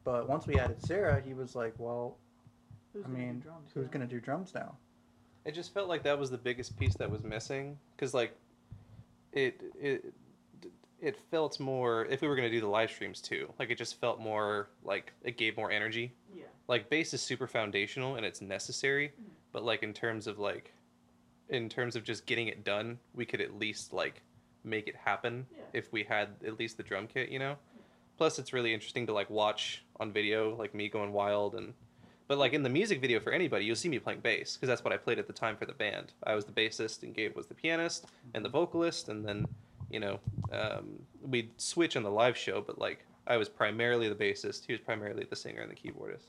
[0.05, 2.17] But once we added Sarah, he was like, "Well,
[2.95, 3.91] Who's I mean, drums who's now?
[3.93, 4.75] gonna do drums now?"
[5.45, 8.35] it just felt like that was the biggest piece that was missing because like
[9.33, 10.13] it it
[11.01, 13.99] it felt more if we were gonna do the live streams too like it just
[14.01, 16.28] felt more like it gave more energy Yeah.
[16.69, 19.13] Like bass is super foundational and it's necessary
[19.53, 20.73] but like in terms of like
[21.49, 24.23] in terms of just getting it done we could at least like
[24.65, 25.63] make it happen Yeah.
[25.73, 27.57] if we had at least the drum kit you know?
[28.19, 31.73] Plus it's really interesting to like watch on video like me going wild and
[32.27, 34.85] but like in the music video for anybody you'll see me playing bass because that's
[34.85, 36.13] what i played at the time for the band.
[36.25, 39.47] I was the bassist and gabe was the pianist and the vocalist and then
[39.89, 40.19] you know
[40.53, 44.73] um, we'd switch on the live show but like i was primarily the bassist he
[44.73, 46.27] was primarily the singer and the keyboardist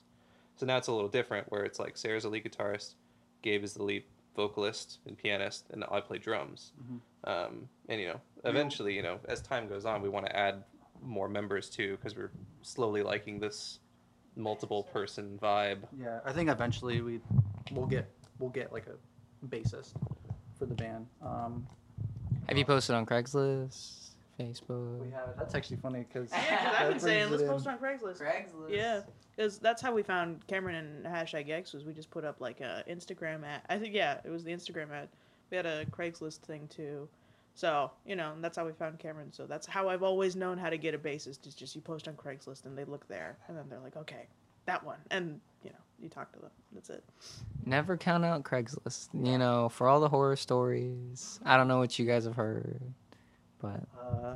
[0.59, 2.95] so now it's a little different where it's like sarah's a lead guitarist
[3.41, 4.03] gabe is the lead
[4.35, 6.99] vocalist and pianist and i play drums Mhm.
[7.23, 10.63] um, and you know eventually you know as time goes on we want to add
[11.01, 13.79] more members too because we're slowly liking this
[14.35, 17.21] multiple person vibe Yeah, I think eventually we
[17.71, 19.93] we'll get we'll get like a bassist
[20.57, 21.07] for the band.
[21.21, 21.65] Um,
[22.47, 24.99] Have you posted on Craigslist, Facebook?
[25.05, 25.35] we have it.
[25.37, 28.21] that's actually funny because Yeah, because I've been saying let's post on Craigslist.
[28.21, 28.69] Craigslist.
[28.69, 29.01] Yeah,
[29.39, 32.59] because that's how we found Cameron and hashtag X was we just put up like
[32.59, 33.61] a Instagram ad.
[33.69, 35.07] I think yeah, it was the Instagram ad.
[35.49, 37.07] We had a Craigslist thing too.
[37.55, 39.31] So you know, and that's how we found Cameron.
[39.31, 41.47] So that's how I've always known how to get a bassist.
[41.47, 44.27] Is just you post on Craigslist and they look there, and then they're like, okay,
[44.65, 46.51] that one, and you know, you talk to them.
[46.73, 47.03] That's it.
[47.65, 49.07] Never count out Craigslist.
[49.13, 51.39] You know, for all the horror stories.
[51.45, 52.81] I don't know what you guys have heard,
[53.61, 54.35] but Uh,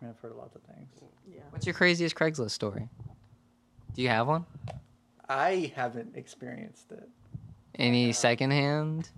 [0.00, 0.88] mean, I've heard lots of things.
[1.32, 1.42] Yeah.
[1.50, 2.88] what's your craziest Craigslist story?
[3.98, 4.46] Do you have one?
[5.28, 7.08] I haven't experienced it.
[7.74, 9.10] Any Uh, secondhand?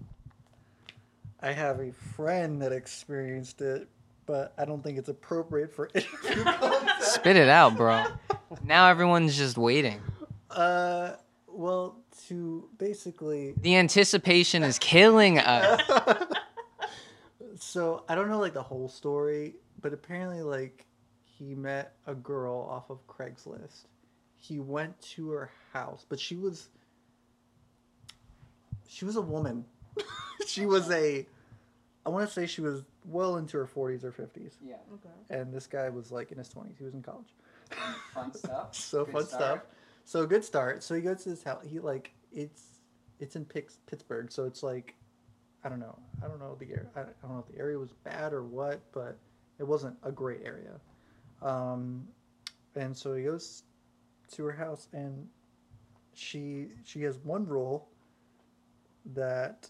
[1.43, 3.90] I have a friend that experienced it,
[4.25, 6.90] but I don't think it's appropriate for interview content.
[7.03, 8.07] Spit it out, bro.
[8.64, 10.01] Now everyone's just waiting.
[10.51, 11.16] Uh,
[11.47, 15.83] well, to basically The anticipation is killing us.
[17.59, 20.87] so I don't know like the whole story, but apparently like
[21.23, 23.83] he met a girl off of Craigslist.
[24.42, 26.68] He went to her house, but she was
[28.88, 29.64] she was a woman.
[30.46, 31.26] she was a
[32.07, 34.53] I want to say she was well into her 40s or 50s.
[34.64, 35.14] Yeah, Okay.
[35.29, 36.76] And this guy was like in his 20s.
[36.79, 37.35] He was in college.
[38.14, 38.74] fun stuff.
[38.74, 39.42] so Good fun start.
[39.42, 39.62] stuff.
[40.07, 40.83] So good start.
[40.83, 41.62] So he goes to his house.
[41.68, 42.62] He like it's
[43.20, 44.94] it's in Pix- Pittsburgh, so it's like
[45.62, 45.98] I don't know.
[46.24, 46.87] I don't know the area.
[46.96, 49.19] I don't know if the area was bad or what, but
[49.58, 50.81] it wasn't a great area.
[51.42, 52.08] Um,
[52.75, 53.62] and so he goes
[54.33, 55.28] to her house, and
[56.14, 57.88] she she has one rule
[59.14, 59.68] that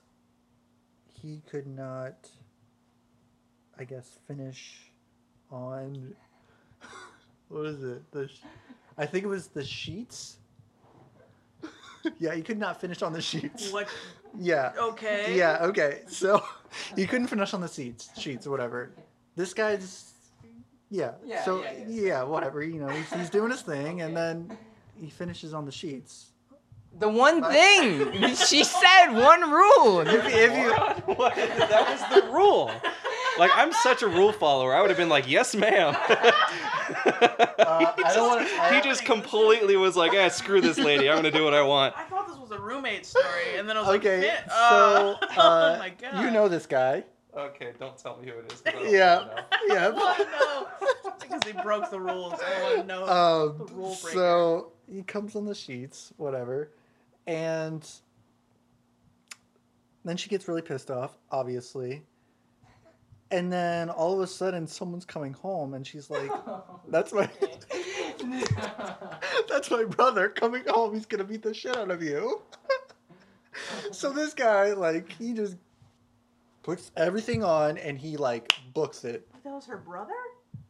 [1.21, 2.29] he could not,
[3.79, 4.91] I guess, finish
[5.51, 6.15] on.
[7.49, 8.11] what is it?
[8.13, 8.43] The, sh-
[8.99, 10.37] I think it was the sheets.
[12.19, 13.71] yeah, he could not finish on the sheets.
[13.71, 13.89] What?
[14.39, 14.73] Yeah.
[14.79, 15.37] Okay.
[15.37, 16.03] Yeah, okay.
[16.07, 16.43] So
[16.97, 18.91] he couldn't finish on the seats, sheets or whatever.
[19.37, 20.10] This guy's
[20.91, 21.13] yeah.
[21.25, 22.23] Yeah, so yeah, yeah, yeah.
[22.25, 24.57] whatever, you know, he's, he's doing his thing and then
[25.01, 26.27] he finishes on the sheets.
[26.99, 30.01] The one thing she said, one rule.
[30.01, 30.73] If, if you
[31.15, 31.35] what?
[31.37, 32.71] that was the rule
[33.39, 34.75] Like I'm such a rule follower.
[34.75, 35.97] I would have been like, "Yes, ma'am."
[36.91, 38.75] Uh, I don't want to.
[38.75, 41.09] he just completely was like, "Ah, screw this lady.
[41.09, 43.77] I'm gonna do what I want." I thought this was a roommate story, and then
[43.77, 47.05] I was Okay, like, "Fit- so uh, uh, oh my god, you know this guy.
[47.37, 48.63] Okay, don't tell me who it is.
[48.93, 49.27] Yeah.
[49.69, 49.91] Yeah.
[49.91, 50.27] What?
[50.41, 50.67] No,
[51.21, 52.35] because he broke the rules.
[52.45, 53.03] I want to know.
[53.07, 54.19] Um, The rule breaker.
[54.19, 56.71] so he comes on the sheets, whatever,
[57.27, 57.87] and
[60.05, 62.03] then she gets really pissed off, obviously.
[63.31, 66.31] And then all of a sudden, someone's coming home, and she's like,
[66.89, 67.29] "That's my,
[69.49, 70.95] that's my brother coming home.
[70.95, 72.43] He's gonna beat the shit out of you."
[73.93, 75.57] so this guy, like, he just
[76.63, 79.27] puts everything on, and he like books it.
[79.45, 80.13] that was her brother.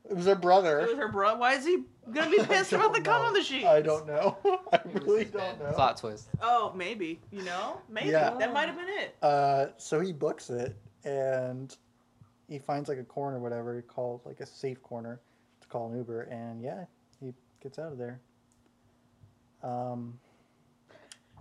[0.09, 0.81] It was her brother.
[0.81, 1.39] It was her brother.
[1.39, 3.65] Why is he gonna be pissed about the don't cum on the sheet?
[3.65, 4.37] I don't know.
[4.73, 5.73] I really don't know.
[5.73, 6.29] Plot twist.
[6.43, 7.21] Oh, maybe.
[7.31, 8.31] You know, maybe Yeah.
[8.39, 9.17] that might have been it.
[9.23, 10.75] Uh, so he books it
[11.05, 11.77] and
[12.49, 15.21] he finds like a corner, whatever he calls like a safe corner
[15.61, 16.85] to call an Uber, and yeah,
[17.21, 17.33] he
[17.63, 18.21] gets out of there.
[19.63, 20.19] Um,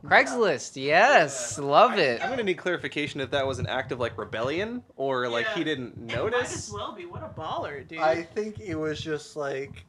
[0.04, 0.82] Craigslist.
[0.82, 2.24] Yes, love it.
[2.24, 5.64] I'm gonna need clarification if that was an act of like rebellion or like he
[5.64, 6.68] didn't It might notice.
[6.70, 7.06] as well be.
[7.06, 8.00] What a baller, dude.
[8.00, 9.86] I think it was just like,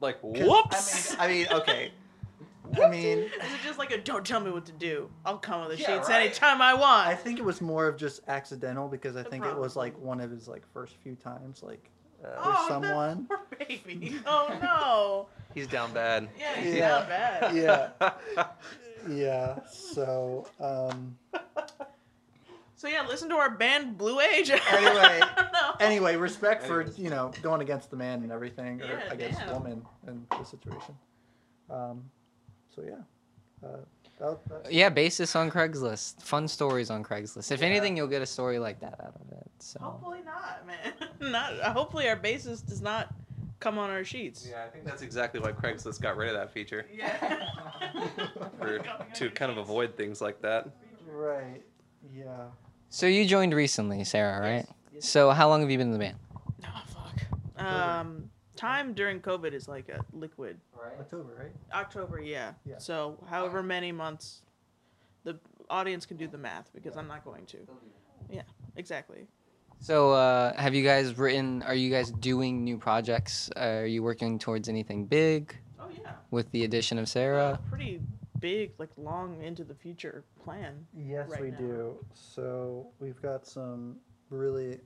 [0.00, 1.16] like whoops.
[1.18, 1.92] I mean, I mean, okay.
[2.82, 5.08] I mean, Is it just like a don't tell me what to do?
[5.24, 6.22] I'll come with the Yeah, sheets right.
[6.22, 7.06] anytime I want.
[7.08, 10.20] I think it was more of just accidental because I think it was like one
[10.20, 11.90] of his like first few times like
[12.26, 13.26] uh, oh, with someone.
[13.26, 14.16] Poor baby.
[14.26, 15.28] Oh no.
[15.54, 16.28] He's down bad.
[16.38, 16.88] Yeah, he's Yeah.
[16.88, 17.56] not bad.
[17.56, 17.88] Yeah,
[19.08, 19.58] yeah.
[19.66, 21.16] So, um,
[22.74, 24.50] So yeah, listen to our band Blue Age.
[24.70, 25.20] Anyway,
[25.54, 25.72] no.
[25.80, 29.38] anyway, respect for you know going against the man and everything, or Yeah, I guess
[29.38, 29.52] damn.
[29.52, 30.94] woman in the situation.
[31.70, 32.04] Um,
[32.74, 33.78] so yeah, uh,
[34.18, 36.22] that, that's, Yeah, basis on Craigslist.
[36.22, 37.50] Fun stories on Craigslist.
[37.52, 37.66] If Yeah.
[37.66, 39.50] anything, you'll get a story like that out of it.
[39.58, 41.08] So Hopefully not, man.
[41.32, 41.54] Not.
[41.72, 43.12] Hopefully our bassist does not
[43.58, 44.46] come on our sheets.
[44.48, 47.48] Yeah, I think that's exactly why Craigslist got rid of that feature Yeah.
[48.58, 48.78] for,
[49.14, 50.68] to kind of avoid things like that.
[51.08, 51.62] right.
[52.14, 52.46] Yeah.
[52.90, 54.64] So you joined recently, Sarah, right?
[54.66, 55.08] Yes, yes.
[55.08, 56.16] So how long have you been in the band?
[56.64, 57.62] Oh fuck.
[57.66, 60.58] Um, time during COVID is like a liquid.
[60.74, 60.98] Right.
[60.98, 61.52] October, right?
[61.78, 62.52] October, yeah.
[62.64, 62.78] Yeah.
[62.78, 64.42] So however many months,
[65.24, 65.38] the
[65.70, 67.58] audience can do the math because I'm not going to.
[68.30, 68.42] Yeah,
[68.76, 69.26] exactly.
[69.78, 71.62] So uh, have you guys written?
[71.62, 73.50] Are you guys doing new projects?
[73.56, 76.12] Uh, are you working towards anything big Oh yeah.
[76.30, 77.60] with the addition of A Sarah?
[77.68, 78.00] pretty
[78.40, 80.86] big, like long into the future plan.
[80.96, 81.58] Yes, Right we now.
[81.58, 82.04] do.
[82.14, 83.96] So we've got some
[84.30, 84.80] really.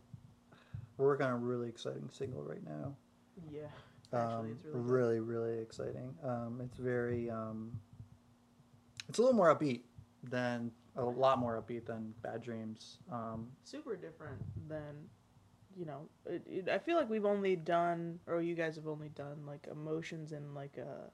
[0.97, 2.95] We're working on a really exciting single right now.
[3.53, 3.61] Yeah.
[4.13, 4.91] Actually, um, it's really good.
[4.91, 6.15] really, really exciting.
[6.25, 7.71] Um, it's very, um,
[9.09, 9.83] it's a little more upbeat
[10.25, 12.99] than a lot more upbeat than Bad Dreams.
[13.13, 15.09] Um, super different than
[15.77, 19.09] you know it, it, i feel like we've only done or you guys have only
[19.11, 21.11] done like emotions in like a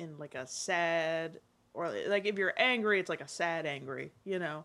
[0.00, 1.38] in like a sad
[1.74, 4.64] or like if you're angry it's like a sad angry you know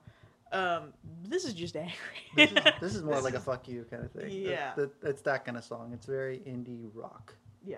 [0.52, 0.94] um
[1.24, 1.94] this is just angry
[2.36, 4.24] this, is, this is more like a fuck you kind of thing.
[4.30, 4.74] That- Yeah.
[4.76, 5.92] that- it's that kind of song.
[5.94, 7.36] It's very indie rock.
[7.66, 7.78] yeah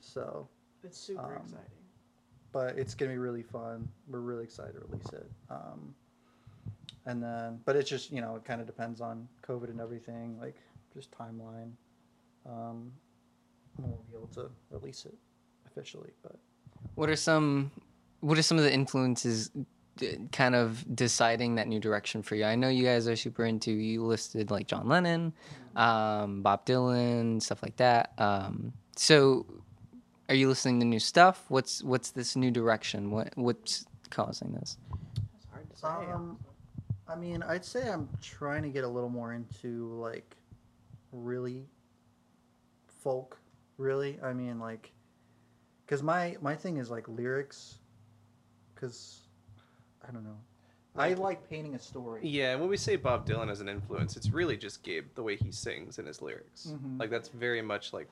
[0.00, 0.48] So,
[0.82, 1.66] it's super Um, exciting
[2.52, 3.88] but it's gonna be really fun.
[4.08, 5.30] We're really excited to release it.
[5.48, 5.94] Um,
[7.06, 10.38] and then, but it's just you know it kind of depends on COVID and everything,
[10.38, 10.56] like
[10.92, 11.72] just timeline.
[12.44, 12.92] Um,
[13.78, 15.14] we'll be able to release it
[15.66, 16.36] officially, but.
[16.94, 17.70] What are some
[18.20, 19.50] What are some of the influences?
[19.96, 22.44] D- Kind of deciding that new direction for you.
[22.44, 23.70] I know you guys are super into.
[23.72, 25.32] You listed like John Lennon,
[25.76, 28.12] um, Bob Dylan, stuff like that.
[28.18, 29.46] Um, so,
[30.28, 31.44] are you listening to new stuff?
[31.48, 33.10] What's What's this new direction?
[33.10, 34.76] What What's causing this?
[35.34, 36.38] it's hard to say Um,
[37.08, 40.36] I mean, I'd say I'm trying to get a little more into like
[41.12, 41.66] really
[43.02, 43.38] folk.
[43.78, 44.92] Really, I mean, like,
[45.84, 47.78] because my my thing is like lyrics.
[48.74, 49.21] Because
[50.06, 50.38] I don't know,
[50.96, 52.20] I Like- painting a story.
[52.26, 55.22] Yeah, and when we say Bob Dylan as an influence, it's really just Gabe, the
[55.22, 56.66] way he sings in his lyrics.
[56.70, 56.98] Mhm.
[57.00, 58.10] Like that's very much like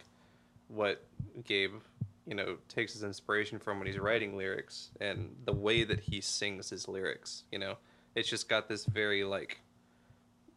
[0.68, 1.04] what
[1.44, 1.74] Gabe,
[2.26, 6.20] you know, takes his inspiration from when he's writing lyrics and the way that he
[6.20, 7.76] sings his lyrics, you know.
[8.14, 9.60] It's just got this very like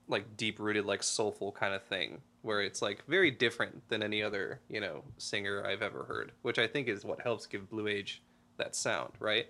[0.10, 4.22] like deep rooted like soulful kind of thing where it's like very different than any
[4.22, 7.88] other, you know, singer I've ever heard, which I think is what helps give Blue
[7.88, 8.22] Age
[8.58, 9.48] that sound, right?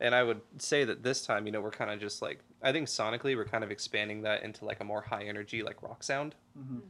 [0.00, 2.72] And I would say that this time, you know, we're kind of just like I
[2.72, 6.02] think sonically we're kind of expanding that into like a more high energy like rock
[6.02, 6.34] sound.
[6.58, 6.80] Mhm.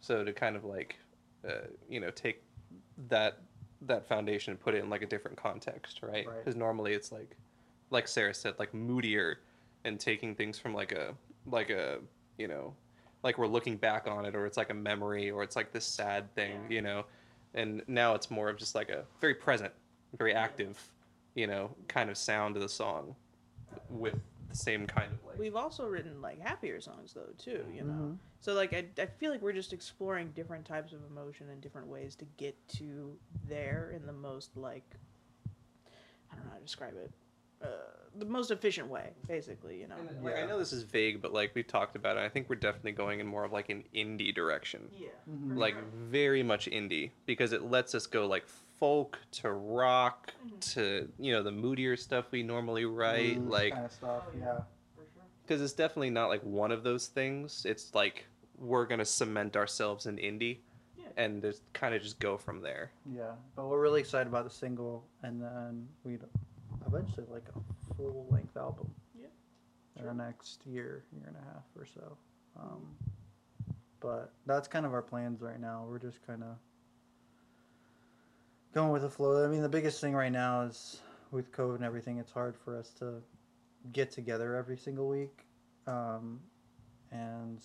[0.00, 0.96] So to kind of like,
[1.48, 2.42] uh, you know, take
[3.08, 3.38] that
[3.82, 6.26] that foundation and put it in like a different context, right?
[6.26, 6.38] Right.
[6.38, 7.36] Because normally it's like,
[7.90, 9.40] like Sarah said, like moodier,
[9.84, 11.14] and taking things from like a
[11.46, 11.98] like a
[12.38, 12.74] you know,
[13.22, 15.84] like we're looking back on it or it's like a memory or it's like this
[15.84, 16.74] sad thing Yeah.
[16.76, 17.04] you know
[17.54, 19.72] and now it's more of just like a very present
[20.18, 20.76] very active
[21.34, 23.14] you know kind of sound to the song
[23.88, 24.14] with
[24.48, 27.92] the same kind of like We've also written like happier songs though too, you know.
[27.92, 28.16] Mhm.
[28.40, 31.88] So like I, I feel like we're just exploring different types of emotion and different
[31.88, 33.16] ways to get to
[33.48, 34.84] there in the most like
[36.30, 37.10] I don't know how to describe it.
[37.62, 37.66] Uh,
[38.18, 39.94] the most efficient way, basically, you know.
[39.96, 42.50] And, like, I know this is vague, but like we've talked about it, I think
[42.50, 44.88] we're definitely going in more of like an indie direction.
[44.92, 45.08] Yeah.
[45.30, 45.56] Mhm.
[45.56, 48.44] Like very much indie because it lets us go like
[48.84, 53.86] folk to rock to you know the moodier stuff we normally write Blues like kind
[53.86, 54.22] of stuff.
[54.38, 54.44] Yeah.
[54.44, 54.52] yeah.
[54.94, 55.22] For sure.
[55.42, 57.64] because it's definitely not like one of those things.
[57.64, 58.26] It's like
[58.58, 60.58] we're gonna cement ourselves in indie,
[60.98, 61.06] Yeah.
[61.16, 62.90] and just kind of just go from there.
[63.10, 66.20] Yeah, but we're really excited about the single, and then we'd
[66.86, 68.90] eventually like a full length album.
[69.18, 69.28] Yeah,
[69.98, 72.16] In the next year, year and a half or so.
[72.60, 72.82] Um,
[74.00, 75.86] but that's kind of our plans right now.
[75.88, 76.56] We're just kind of
[78.74, 79.44] going with the flow.
[79.44, 81.00] I mean, the biggest thing right now is
[81.30, 82.18] with COVID and everything.
[82.18, 83.22] It's hard for us to
[83.92, 85.44] get together every single week,
[85.86, 86.40] um,
[87.12, 87.64] and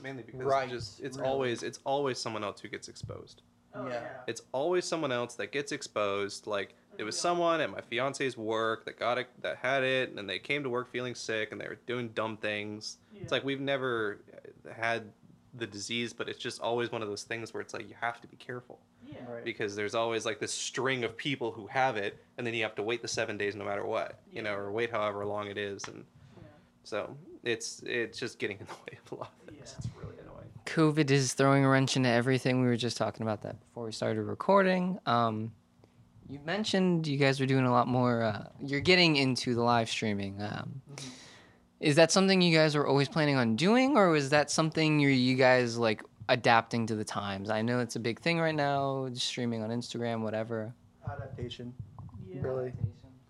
[0.00, 1.28] Mainly because Right, it's just it's really.
[1.28, 3.42] always it's always someone else who gets exposed.
[3.74, 3.92] Oh, Yeah.
[4.02, 4.08] yeah.
[4.26, 6.46] It's always someone else that gets exposed.
[6.46, 7.20] Like it was Yeah.
[7.22, 10.68] someone at my fiance's work that got it, that had it, and they came to
[10.70, 12.98] work feeling sick, and they were doing dumb things.
[13.14, 13.22] Yeah.
[13.22, 14.18] It's like we've never
[14.74, 15.12] had
[15.54, 18.20] the disease, but it's just always one of those things where it's like you have
[18.22, 18.91] to be careful Yeah.
[19.28, 19.44] Right.
[19.44, 22.74] because there's always like this string of people who have it, and then you have
[22.76, 25.58] to wait the seven days no matter what, you know, or wait however long it
[25.58, 26.04] is, and
[26.36, 26.42] Yeah.
[26.84, 29.70] so it's it's just getting in the way of a lot of things.
[29.72, 29.78] Yeah.
[29.78, 30.48] It's really annoying.
[30.66, 32.60] COVID is throwing a wrench into everything.
[32.60, 34.98] We were just talking about that before we started recording.
[35.06, 35.52] Um,
[36.28, 38.22] you mentioned you guys are doing a lot more.
[38.22, 40.40] Uh, you're getting into the live streaming.
[40.40, 40.80] Um,
[41.80, 45.08] Is that something you guys were always planning on doing, or was that something you
[45.08, 47.50] you guys like adapting to the times?
[47.50, 50.72] I know it's a big thing right now, just streaming on Instagram, whatever.
[51.10, 51.74] Adaptation,
[52.28, 52.42] Yeah.
[52.42, 52.72] really.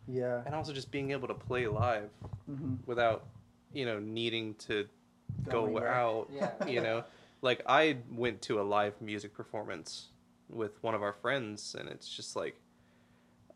[0.09, 0.43] Yeah.
[0.47, 2.11] And also just being able to play live
[2.47, 3.27] hmm without,
[3.73, 4.89] you know, needing to
[5.49, 5.89] go anywhere.
[5.89, 6.29] out.
[6.33, 6.51] Yeah.
[6.69, 7.05] You know,
[7.41, 10.09] like I went to a live music performance
[10.49, 12.57] with one of our friends, and it's just like,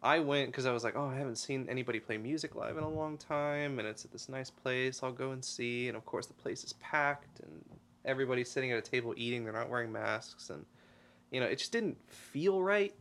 [0.03, 2.85] I went because I was like, oh, I haven't seen anybody play music live in
[2.85, 5.03] a long time, and it's at this nice place.
[5.03, 7.63] I'll go and see, and of course the place is packed, and
[8.07, 9.45] everybody's sitting at a table eating.
[9.45, 10.65] They're not wearing masks, and
[11.31, 12.95] you know, it just didn't feel right,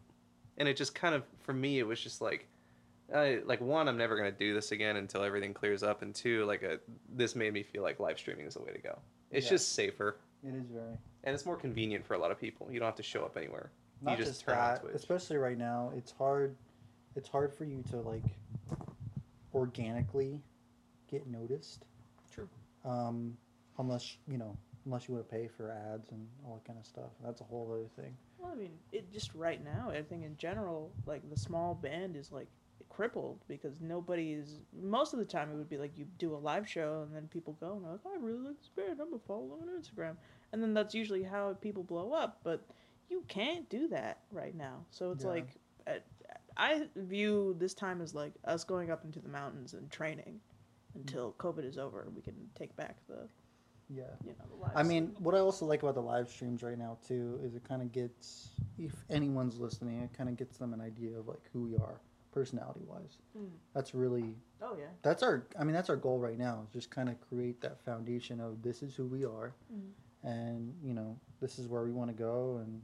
[0.57, 2.47] and it just kind of for me, it was just like.
[3.13, 6.43] I, like one, I'm never gonna do this again until everything clears up, and two,
[6.45, 6.79] like a,
[7.13, 8.97] this made me feel like live streaming is the way to go.
[9.29, 9.51] It's Yeah.
[9.51, 10.97] just safer It is very.
[11.23, 12.67] and it's more convenient for a lot of people.
[12.71, 13.69] You don't have to show up anywhere.
[14.01, 16.55] Not you just, just, turn that, especially right now, it's hard.
[17.15, 18.23] It's hard for you to like
[19.53, 20.41] organically
[21.07, 21.85] get noticed.
[22.33, 22.49] True.
[22.83, 23.37] Um,
[23.77, 26.85] unless you know, unless you want to pay for ads and all that kind of
[26.85, 27.11] stuff.
[27.23, 28.15] That's a whole other thing.
[28.37, 29.89] Well, I mean, it just right now.
[29.89, 32.47] I think in general, like the small band is like
[32.89, 34.59] crippled because nobody is.
[34.81, 37.27] Most of the time, it would be like you do a live show and then
[37.27, 38.99] people go and like, "I really like this band.
[39.01, 40.15] I'm gonna follow them on Instagram,"
[40.53, 42.39] and then that's usually how people blow up.
[42.43, 42.65] But
[43.09, 44.85] you can't do that right now.
[44.91, 45.29] So it's Yeah.
[45.29, 45.47] like,
[45.87, 45.99] I,
[46.57, 50.39] I view this time as like us going up into the mountains and training
[50.91, 51.01] mm.
[51.01, 52.07] until COVID is over.
[52.15, 53.27] We can take back the,
[53.89, 54.03] Yeah.
[54.23, 54.71] you know, the live.
[54.75, 57.63] I mean, what I also like about the live streams right now too is it
[57.67, 61.41] kind of gets, if anyone's listening, it kind of gets them an idea of like
[61.53, 61.99] who we are,
[62.31, 63.17] personality wise.
[63.37, 63.49] Mm.
[63.73, 64.85] That's really oh yeah.
[65.03, 65.45] that's our.
[65.59, 66.63] I mean, that's our goal right now.
[66.67, 69.91] Is just kind of create that foundation of this is who we are, Mhm.
[70.23, 72.81] and you know this is where we want to go, and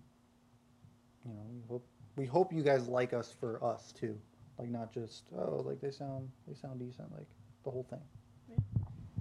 [1.26, 1.86] you know we hope
[2.16, 4.18] we hope you guys like us for us too,
[4.60, 7.28] like not just oh like they sound they sound decent, like
[7.64, 8.02] the whole thing.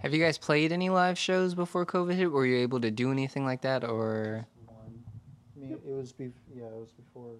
[0.01, 2.31] Have you guys played any live shows before COVID hit?
[2.33, 5.05] Were you able to do anything like that, or One,
[5.55, 7.33] I mean, it was be yeah, it was before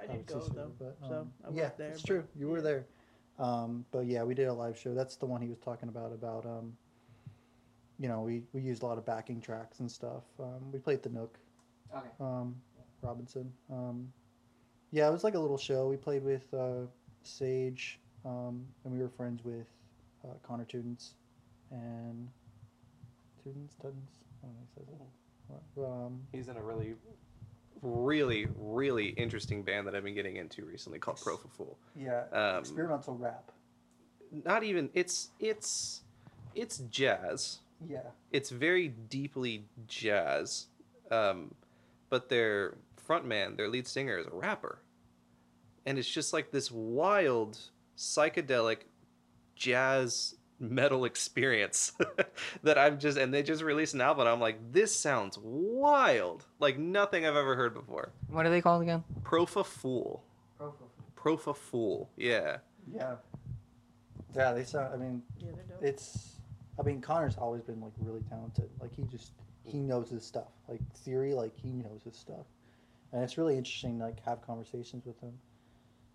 [0.00, 0.72] I would did go though.
[0.76, 1.90] but, so um, I was yeah, there.
[1.90, 2.24] it's but- true.
[2.36, 2.84] You were there.
[3.38, 4.92] Um, but yeah, we did a live show.
[4.92, 6.12] That's the one he was talking about.
[6.12, 6.76] About um,
[8.00, 10.24] you know, we we used a lot of backing tracks and stuff.
[10.40, 11.38] Um, we played the Nook.
[11.96, 12.08] Okay.
[12.18, 12.56] Um,
[13.02, 13.52] Robinson.
[13.70, 14.12] Um,
[14.90, 15.86] yeah, it was like a little show.
[15.86, 16.86] We played with uh,
[17.22, 19.66] Sage, um, and we were friends with
[20.24, 21.10] uh, Connor Tudens
[21.70, 22.28] and
[23.44, 24.24] Tudens Tudens.
[24.42, 25.84] I don't know he says it.
[25.84, 26.94] Um, He's in a really,
[27.82, 31.78] really, really interesting band that I've been getting into recently called Pro for Fool.
[31.94, 33.50] yeah, Um, experimental rap.
[34.44, 36.02] Not even it's it's
[36.54, 37.60] it's jazz.
[37.86, 38.00] Yeah.
[38.32, 40.66] It's very deeply jazz,
[41.10, 41.54] um,
[42.08, 42.76] but their
[43.08, 44.78] frontman, their lead singer, is a rapper,
[45.84, 47.58] and it's just like this wild
[47.98, 48.78] psychedelic
[49.54, 51.92] jazz metal experience
[52.62, 56.46] that I'm just and they just released an album and I'm like this sounds wild
[56.60, 58.12] like nothing I've ever heard before.
[58.28, 59.02] What are they called again?
[59.22, 60.22] Profa Fool.
[61.16, 62.10] Profa Fool.
[62.16, 62.58] Yeah.
[62.92, 63.16] Yeah.
[64.34, 64.92] Yeah, they sound.
[64.92, 66.36] I mean, Yeah, it's.
[66.78, 68.68] I mean, Connor's always been like really talented.
[68.80, 69.32] Like he just
[69.64, 70.48] he knows his stuff.
[70.68, 72.46] Like theory, like he knows his stuff,
[73.12, 75.32] and it's really interesting to like have conversations with him.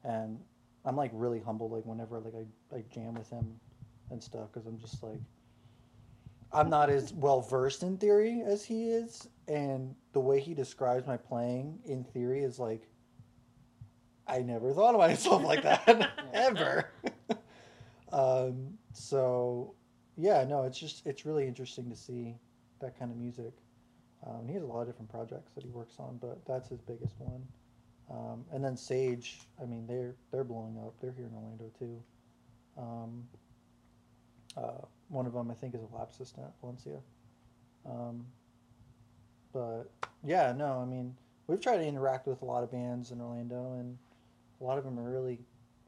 [0.04, 0.40] And
[0.86, 3.60] I'm like really humble like whenever like I I jam with him
[4.12, 5.20] and stuff because I'm just like
[6.52, 11.06] I'm not as well versed in theory as he is, and the way he describes
[11.06, 12.88] my playing in theory is like
[14.28, 16.90] I never thought of myself like that ever.
[18.12, 19.76] um, so
[20.18, 22.36] yeah, no, it's just it's really interesting to see
[22.80, 23.54] that kind of music.
[24.26, 26.82] Um, he has a lot of different projects that he works on, but that's his
[26.82, 27.42] biggest one.
[28.12, 30.96] Um, and then Sage, I mean, they're they're blowing up.
[31.00, 32.02] They're here in Orlando too.
[32.78, 33.24] Um,
[34.58, 37.00] uh, one of them, I think, is a lab assistant at Valencia.
[37.86, 38.26] Um,
[39.54, 39.92] but
[40.24, 41.16] yeah, no, I mean,
[41.48, 43.98] we've tried to interact with a lot of bands in Orlando, and
[44.62, 45.40] a lot of them are really,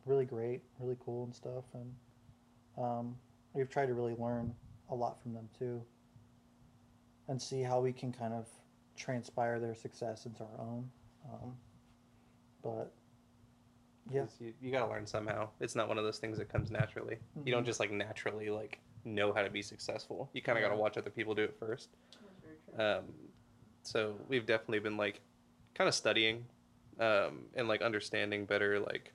[0.05, 1.65] really great, really cool and stuff.
[1.73, 1.93] And
[2.77, 3.15] um,
[3.53, 4.53] we've tried to really learn
[4.89, 5.81] a lot from them too,
[7.27, 8.47] and see how we can kind of
[8.97, 10.89] transpire their success into our own.
[11.31, 11.55] Um,
[12.63, 12.93] but
[14.11, 15.49] yeah, 'Cause You, you gotta learn somehow.
[15.59, 17.17] It's not one of those things that comes naturally.
[17.45, 17.65] You don't Mhm.
[17.65, 20.29] just like naturally like know how to be successful.
[20.33, 21.89] You kind of gotta watch other people do it first.
[22.11, 22.83] That's very true.
[23.09, 23.31] Um,
[23.83, 25.21] so we've definitely been like
[25.73, 26.45] kind of studying
[26.99, 29.13] um, and like understanding better like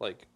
[0.00, 0.26] like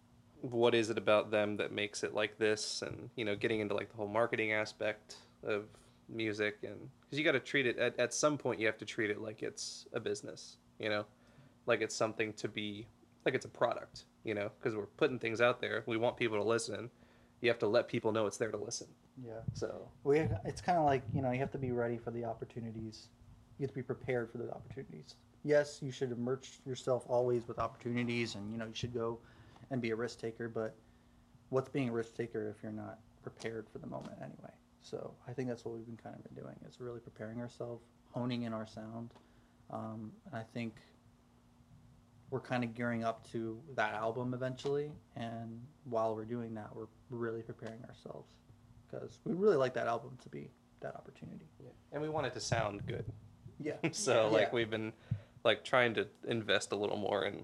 [0.41, 3.73] what is it about them that makes it like this and you know getting into
[3.73, 5.65] like the whole marketing aspect of
[6.09, 8.85] music and because you got to treat it at, at some point you have to
[8.85, 11.05] treat it like it's a business you know
[11.65, 12.85] like it's something to be
[13.25, 16.37] like it's a product you know because we're putting things out there we want people
[16.37, 16.89] to listen
[17.41, 18.87] you have to let people know it's there to listen
[19.21, 19.41] yeah.
[19.53, 22.25] so We it's kind of like you know you have to be ready for the
[22.25, 23.07] opportunities.
[23.59, 25.15] You have to be prepared for those opportunities.
[25.43, 29.19] Yes, you should immerse yourself always with opportunities, and you know you should go
[29.69, 30.49] and be a risk taker.
[30.49, 30.75] But
[31.49, 34.53] what's being a risk taker if you're not prepared for the moment anyway?
[34.81, 37.85] So I think that's what we've been kind of been doing is really preparing ourselves,
[38.11, 39.11] honing in our sound,
[39.69, 40.73] um, and I think
[42.33, 44.91] we're kind of gearing up to that album eventually.
[45.15, 48.33] And while we're doing that, we're really preparing ourselves
[48.89, 51.45] because we really like that album to be that opportunity.
[51.91, 53.05] and we want it to sound good
[53.59, 53.73] Yeah.
[53.91, 54.37] so Yeah.
[54.37, 54.91] like we've been
[55.43, 57.43] like trying to invest a little more in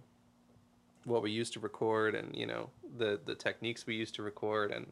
[1.05, 4.71] what we used to record and you know the the techniques we used to record
[4.71, 4.91] and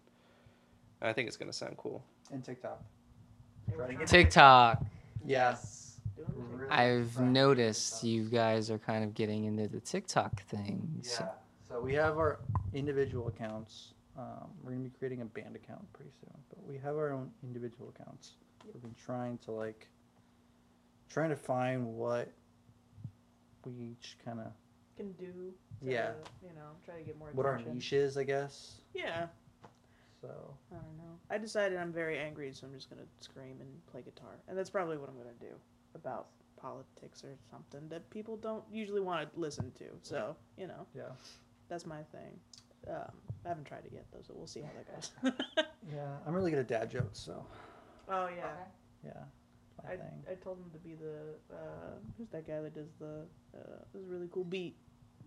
[1.02, 2.04] I think it's gonna sound cool.
[2.32, 2.84] And TikTok.
[3.68, 4.86] They were Try to trying get TikTok.
[5.26, 5.87] Yes.
[6.18, 6.58] Doing the thing.
[6.58, 11.00] Really I've noticed you guys are kind of getting into the TikTok thing.
[11.04, 11.32] so- Yeah.
[11.68, 12.40] So we have our
[12.74, 13.94] individual accounts.
[14.18, 17.32] Um, we're gonna be creating a band account pretty soon, but we have our own
[17.44, 18.34] individual accounts.
[18.66, 19.88] We've been trying to like,
[21.10, 22.32] trying to find what
[23.66, 24.52] we each kind of
[24.96, 25.54] Can do.
[25.82, 26.14] Yeah.
[26.42, 27.30] You know, try to get more.
[27.34, 27.76] what our attention.
[27.76, 28.82] niche is, I guess.
[28.94, 29.28] Yeah.
[30.22, 30.30] So
[30.72, 31.20] I don't know.
[31.30, 34.70] I decided I'm very angry, so I'm just gonna scream and play guitar, and that's
[34.70, 35.54] probably what I'm gonna do
[35.98, 36.28] about
[36.58, 39.86] politics or something that people don't usually want to listen to.
[40.02, 41.12] So you know, yeah,
[41.70, 42.40] that's my thing.
[42.90, 43.12] Um,
[43.46, 45.12] I haven't tried it yet though, so we'll see how that goes.
[45.94, 46.18] yeah.
[46.26, 47.46] I'm really good at dad jokes, so
[48.10, 48.52] oh yeah.
[49.04, 49.12] yeah,
[49.86, 50.24] I, thing.
[50.32, 53.26] I told him to be the uh, who's that guy that does the
[53.56, 54.76] uh, this really cool beat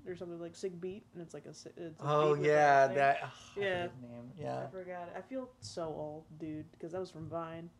[0.06, 2.94] or something like sick beat and it's like a it's a Oh beat yeah, a
[2.94, 3.18] that.
[3.22, 3.86] ugh, I Yeah.
[3.86, 4.30] forget his name.
[4.40, 4.66] Yeah.
[4.66, 5.14] I forgot it.
[5.16, 7.70] I feel so old, dude, because that was from Vine.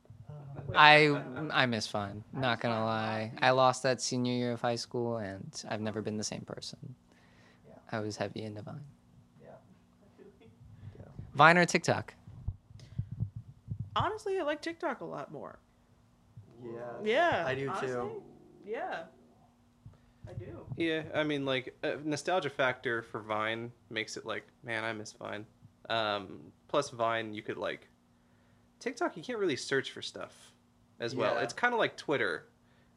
[0.75, 1.21] I
[1.51, 2.23] I miss Vine.
[2.33, 6.17] Not gonna lie, I lost that senior year of high school, and I've never been
[6.17, 6.95] the same person.
[7.93, 8.85] I was heavy into Vine.
[9.43, 11.05] yeah.
[11.35, 12.15] Vine or TikTok?
[13.97, 15.59] Honestly, I like TikTok a lot more.
[16.65, 16.81] Yeah.
[17.03, 18.23] Yeah, I do honestly, too.
[18.65, 19.03] Yeah,
[20.29, 20.65] I do.
[20.77, 25.13] Yeah, I mean like uh, nostalgia factor for Vine makes it like man I miss
[25.13, 25.47] Vine.
[25.89, 27.89] Um, plus Vine you could like
[28.81, 30.53] TikTok you can't really search for stuff
[30.99, 31.35] as well.
[31.35, 31.43] Yeah.
[31.43, 32.47] It's kind of like Twitter.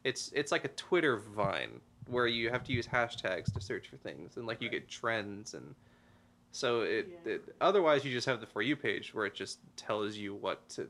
[0.02, 3.96] It's it's like a Twitter Vine where you have to use hashtags to search for
[3.96, 5.74] things and like you get trends and
[6.52, 7.32] so it, Yeah.
[7.32, 10.68] it otherwise you just have the for you page where it just tells you what
[10.70, 10.86] to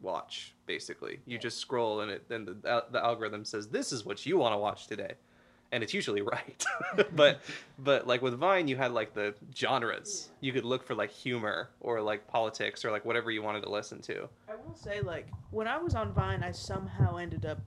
[0.00, 4.26] watch basically you just scroll and it then the, the algorithm says this is what
[4.26, 5.12] you want to watch today
[5.72, 6.64] and it's usually right
[7.16, 7.40] but
[7.78, 11.70] but like with vine you had like the genres you could look for like humor
[11.80, 15.28] or like politics or like whatever you wanted to listen to I will say, like,
[15.50, 17.60] when I was on Vine, I somehow ended up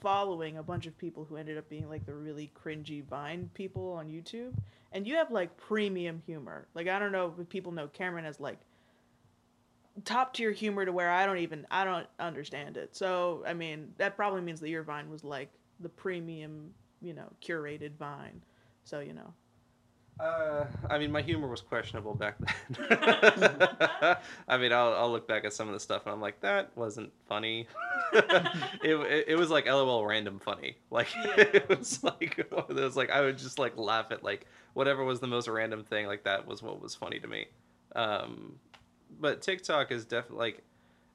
[0.00, 3.92] following a bunch of people who ended up being like the really cringy Vine people
[3.92, 4.54] on YouTube.
[4.92, 6.66] And you have like premium humor.
[6.74, 8.58] Like, I don't know if people know Cameron as like
[10.04, 12.96] top tier humor to where I don't even I don't understand it.
[12.96, 15.50] So I mean that probably means that your Vine was like
[15.80, 18.42] the premium, you know, curated Vine.
[18.84, 19.34] So you know,
[20.18, 22.88] Uh, I mean, my humor was questionable back then.
[24.48, 26.70] I mean, I'll, I'll look back at some of the stuff and I'm like, that
[26.76, 27.68] wasn't funny.
[28.12, 30.76] it, it, it was like LOL random funny.
[30.90, 34.46] Like it was like one of those like I would just like laugh at like
[34.74, 36.06] whatever was the most random thing.
[36.06, 37.46] Like that was what was funny to me.
[37.96, 38.56] Um,
[39.20, 40.62] but TikTok is definitely like,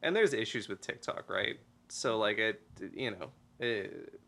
[0.02, 1.58] and there's issues with TikTok, right?
[1.90, 2.62] So like it,
[2.94, 3.30] you know,
[3.60, 4.20] it,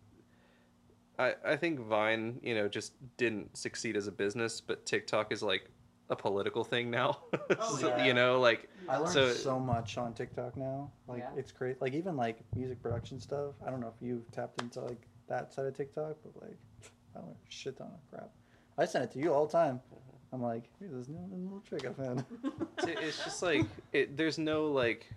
[1.19, 5.41] I, I think Vine, you know, just didn't succeed as a business, but TikTok is
[5.41, 5.69] like
[6.09, 7.19] a political thing now.
[7.59, 8.05] Oh, so, yeah.
[8.05, 10.91] You know, like I learned So- so, much on TikTok now.
[11.07, 11.29] Like Yeah.
[11.39, 11.81] it's great.
[11.81, 13.53] Like even like music production stuff.
[13.65, 16.57] I don't know if you've tapped into like that side of TikTok, but like
[17.15, 18.29] I learned a shit ton of crap.
[18.77, 19.75] I send it to you all the time.
[19.77, 20.35] Mm-hmm.
[20.35, 22.23] I'm like, here's this new little trick I found.
[22.83, 25.07] it's- it's just like it, there's no like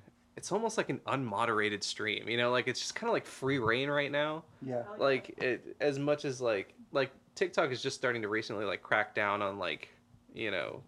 [0.40, 3.58] it's almost like an unmoderated stream you know like it's just kind of like free
[3.58, 4.82] reign right now oh, yeah.
[4.96, 9.14] like it as much as like like tiktok is just starting to recently like crack
[9.14, 9.90] down on like
[10.32, 10.80] you know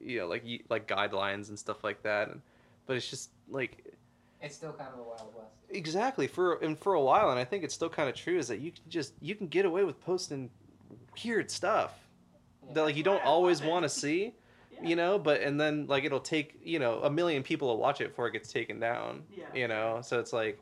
[0.00, 2.40] you know like like guidelines and stuff like that and
[2.86, 3.84] but it's just like
[4.40, 5.50] It's still kind of a wild west.
[5.70, 8.46] exactly for and for a while and i think it's still kind of true is
[8.46, 10.50] that you can just you can get away with posting
[11.24, 11.98] weird stuff
[12.72, 14.34] that like you don't That's why I always want to see
[14.82, 18.00] you know but and then like it'll take you know a million people to watch
[18.00, 19.44] it before it gets taken down Yeah.
[19.54, 20.58] you know so it's like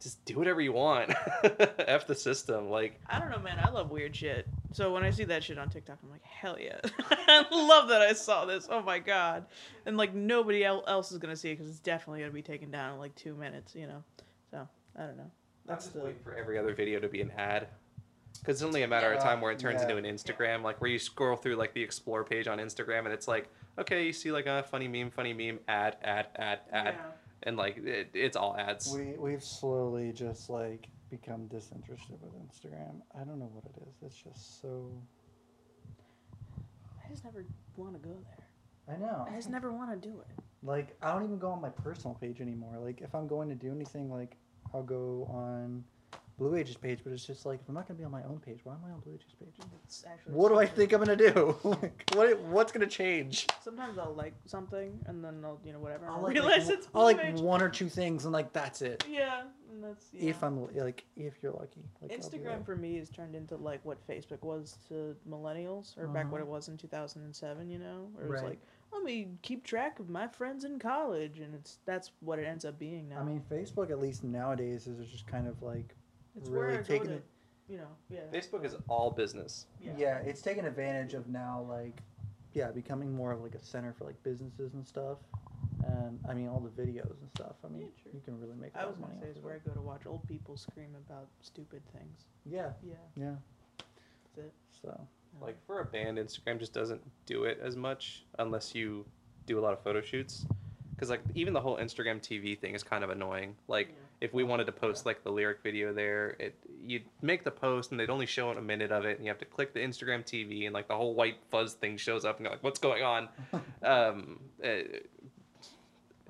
[0.00, 1.12] just do whatever you want
[1.78, 3.58] f the system like I don't know, man.
[3.62, 4.46] I love weird shit.
[4.72, 6.78] So when I see that shit on TikTok, I'm like, hell yeah!
[7.08, 8.66] I love that I saw this.
[8.70, 9.46] Oh my god!
[9.86, 12.92] And like nobody else is gonna see it because it's definitely gonna be taken down
[12.94, 13.74] in like two minutes.
[13.74, 14.02] You know.
[14.50, 15.30] So I don't know.
[15.64, 17.68] that's just the waiting for every other video to be an ad
[18.44, 19.88] because it's only a matter of time where it turns yeah.
[19.88, 23.12] into an instagram like where you scroll through like the explore page on instagram and
[23.12, 26.94] it's like okay you see like a funny meme funny meme ad ad ad ad
[27.44, 33.00] and like it, it's all ads We we've slowly just like become disinterested with Instagram.
[33.14, 33.94] I don't know what it is.
[34.04, 34.90] It's just so.
[37.04, 37.44] I just never
[37.76, 38.96] want to go there.
[38.96, 39.26] I know.
[39.30, 40.42] I just never want to do it.
[40.62, 42.78] Like I don't even go on my personal page anymore.
[42.82, 44.36] Like if I'm going to do anything, like
[44.72, 45.84] I'll go on
[46.36, 48.40] Blue Ages page, but it's just like if I'm not gonna be on my own
[48.44, 49.54] page, why am I on Blue Ages page?
[49.84, 50.32] It's actually.
[50.32, 51.56] What do I think I'm gonna do?
[51.62, 53.46] Like, what what's gonna change?
[53.62, 56.06] Sometimes I'll like something and then I'll you know whatever.
[56.08, 57.38] I'll I'll like, realize like, it's I'll like page.
[57.40, 59.04] one or two things and like that's it.
[59.08, 60.30] Yeah, and that's yeah.
[60.30, 61.84] If I'm like if you're lucky.
[62.02, 66.24] Like, Instagram for me has turned into like what Facebook was to millennials, or back
[66.24, 66.32] Uh-huh.
[66.32, 67.70] what it was in 2007.
[67.70, 68.48] You know, where it was Right.
[68.50, 68.60] like,
[68.92, 72.64] let me keep track of my friends in college, and it's that's what it ends
[72.64, 73.20] up being now.
[73.20, 75.94] I mean, Facebook at least nowadays is just kind of like
[76.36, 77.24] it's really where I go taking to, it-
[77.68, 79.92] you know, yeah, facebook is all business yeah.
[79.96, 82.02] yeah, it's taken advantage of now like
[82.52, 85.18] yeah becoming more of like a center for like businesses and stuff.
[85.86, 87.56] And I mean all the videos and stuff.
[87.64, 88.74] I mean Yeah, you can really make.
[88.74, 90.56] a I lot was gonna say off is where I go to watch old people
[90.56, 92.26] scream about stupid things.
[92.46, 93.34] Yeah, Yeah, yeah.
[94.36, 94.52] that's it.
[94.82, 95.00] So
[95.40, 99.04] like for a band instagram just doesn't do it as much unless you
[99.46, 100.46] do a lot of photo shoots
[100.94, 103.94] because like even the whole instagram tv thing is kind of annoying like Yeah.
[104.20, 106.54] If we wanted to post like the lyric video there it
[106.86, 109.30] you'd make the post and they'd only show it a minute of it and you
[109.30, 112.36] have to click the instagram tv and like the whole white fuzz thing shows up
[112.36, 113.28] and you're like what's going on?
[113.82, 114.68] Um uh,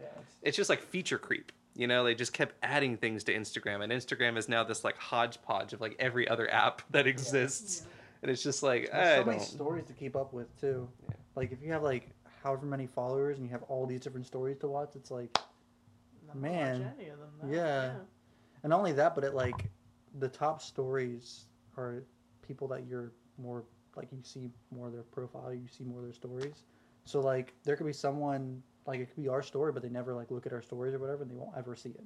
[0.01, 0.07] yeah,
[0.43, 2.05] it's- just like feature creep you know?
[2.05, 5.81] They just kept adding things to instagram and instagram is now this like hodgepodge of
[5.81, 7.85] like every other app that exists
[8.23, 10.89] and it's just like There's I so many don't- stories to keep up with too.
[11.09, 11.15] Yeah.
[11.37, 12.09] Like if you have like
[12.43, 15.37] however many followers and you have all these different stories to watch, it's like
[16.35, 16.83] Man.
[16.85, 17.29] watch any of them.
[17.43, 17.49] though.
[17.55, 17.91] Yeah.
[18.63, 19.71] and not only that, but it like
[20.19, 22.05] the top stories are
[22.47, 23.65] people that you're more
[23.97, 26.63] like you see more of their profile, you see more of their stories.
[27.05, 30.15] So like there could be someone like it could be our story, but they never
[30.15, 32.05] like look at our stories or whatever, and they won't ever see it.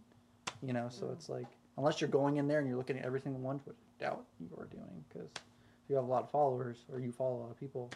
[0.63, 1.13] You know, so Mm.
[1.13, 3.77] it's like unless you're going in there and you're looking at every single one, which
[4.01, 7.13] I doubt you are doing, because if you have a lot of followers or you
[7.13, 7.91] follow a lot of people,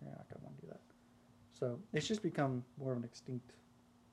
[0.00, 0.80] you're not gonna want to do that.
[1.52, 3.52] So it's just become more of an extinct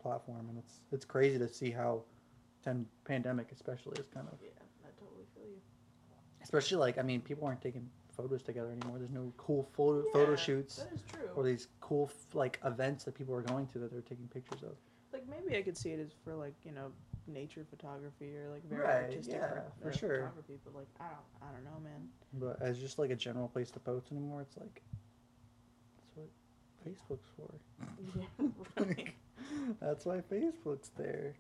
[0.02, 2.02] platform, and it's it's crazy to see how,
[2.64, 4.50] ten pandemic especially is kind of Yeah,
[4.84, 5.62] I totally feel you.
[6.44, 8.98] especially like I mean people aren't taking photos together anymore.
[9.00, 11.30] There's no cool photo photo shoots That is true.
[11.36, 14.76] or these cool like events that people are going to that they're taking pictures of.
[15.14, 16.92] like maybe I could see it as for like you know
[17.28, 20.18] nature photography or like very Right, artistic yeah, for uh, sure.
[20.18, 22.02] photography, but like I don't I don't know, man.
[22.34, 24.82] But as just like a general place to post anymore, it's like
[25.98, 26.30] that's what
[26.84, 27.50] Facebook's for.
[28.18, 28.48] yeah,
[28.86, 29.14] right.
[29.82, 31.34] That's why Facebook's there.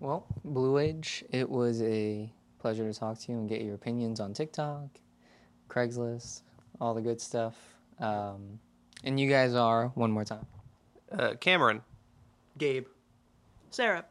[0.00, 4.20] Well, Blue Age, it was a pleasure to talk to you and get your opinions
[4.20, 4.88] on TikTok,
[5.68, 6.42] Craigslist,
[6.80, 7.54] all the good stuff.
[8.00, 8.58] Um,
[9.04, 10.46] and you guys are one more time.
[11.12, 11.82] uh, cameron
[12.58, 12.86] Gabe.
[13.70, 14.04] Sarah.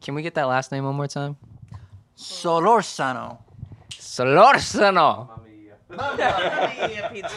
[0.00, 1.36] Can we get that last name one more time?
[2.16, 3.38] Solorzano.
[3.90, 5.28] Solorzano.
[5.98, 7.30] Yeah, pizza.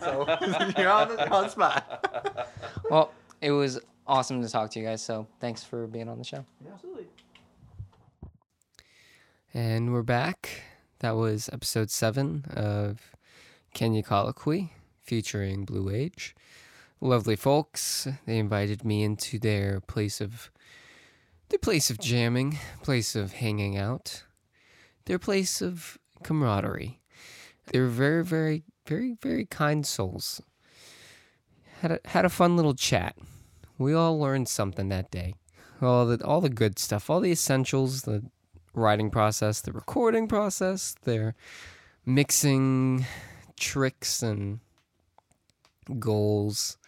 [0.00, 0.26] so
[0.78, 2.46] you're on the, you're on the spot.
[2.90, 5.02] Well, it was awesome to talk to you guys.
[5.02, 6.44] So thanks for being on the show.
[6.72, 7.06] Absolutely.
[9.54, 10.62] And we're back.
[11.00, 13.12] That was episode seven of
[13.74, 16.34] Kenya Colloquy featuring Blue Age.
[17.00, 18.06] Lovely folks.
[18.26, 20.50] They invited me into their place of
[21.48, 24.22] their place of jamming, place of hanging out,
[25.04, 27.01] their place of camaraderie.
[27.66, 30.42] They were very, very, very, very kind souls.
[31.80, 33.16] Had a had a fun little chat.
[33.78, 35.34] We all learned something that day.
[35.80, 38.24] All the all the good stuff, all the essentials, the
[38.74, 41.34] writing process, the recording process, their
[42.06, 43.06] mixing
[43.58, 44.60] tricks and
[45.98, 46.78] goals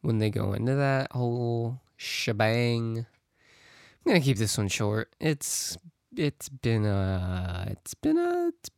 [0.00, 2.98] when they go into that whole shebang.
[2.98, 5.14] I'm gonna keep this one short.
[5.20, 5.78] It's
[6.16, 8.68] it's been a it's been a it's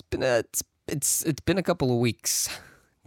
[0.00, 2.48] been a it's it's, it's been a couple of weeks.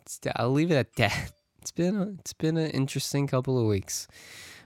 [0.01, 1.31] It's, I'll leave it at that.
[1.65, 4.07] It's been a, it's been an interesting couple of weeks.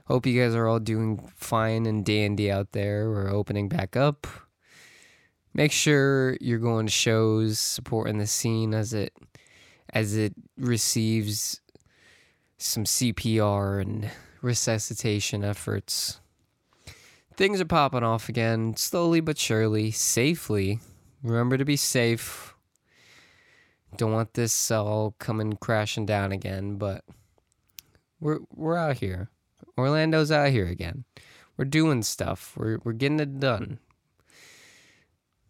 [0.04, 3.08] Hope you guys are all doing fine and dandy out there.
[3.08, 4.26] We're opening back up.
[5.54, 9.14] Make sure you're going to shows, supporting the scene as it
[9.94, 11.62] as it receives
[12.58, 14.10] some CPR and
[14.42, 16.20] resuscitation efforts.
[17.34, 20.80] Things are popping off again, slowly but surely, safely.
[21.22, 22.54] Remember to be safe.
[23.96, 27.04] Don't want this all coming crashing down again, but
[28.20, 29.28] we're we're out here.
[29.76, 31.04] Orlando's out here again.
[31.56, 32.54] We're doing stuff.
[32.56, 33.80] We're we're getting it done.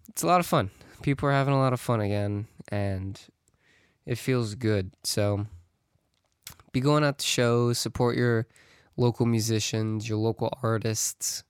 [0.09, 0.71] It's a lot of fun.
[1.03, 3.21] People are having a lot of fun again, and
[4.07, 4.91] it feels good.
[5.05, 5.47] So
[6.73, 8.47] be going out to shows, support your
[8.97, 11.45] local musicians, your local artists.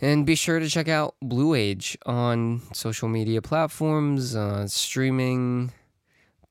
[0.00, 5.72] And be sure to check out Blue Age on social media platforms, uh, streaming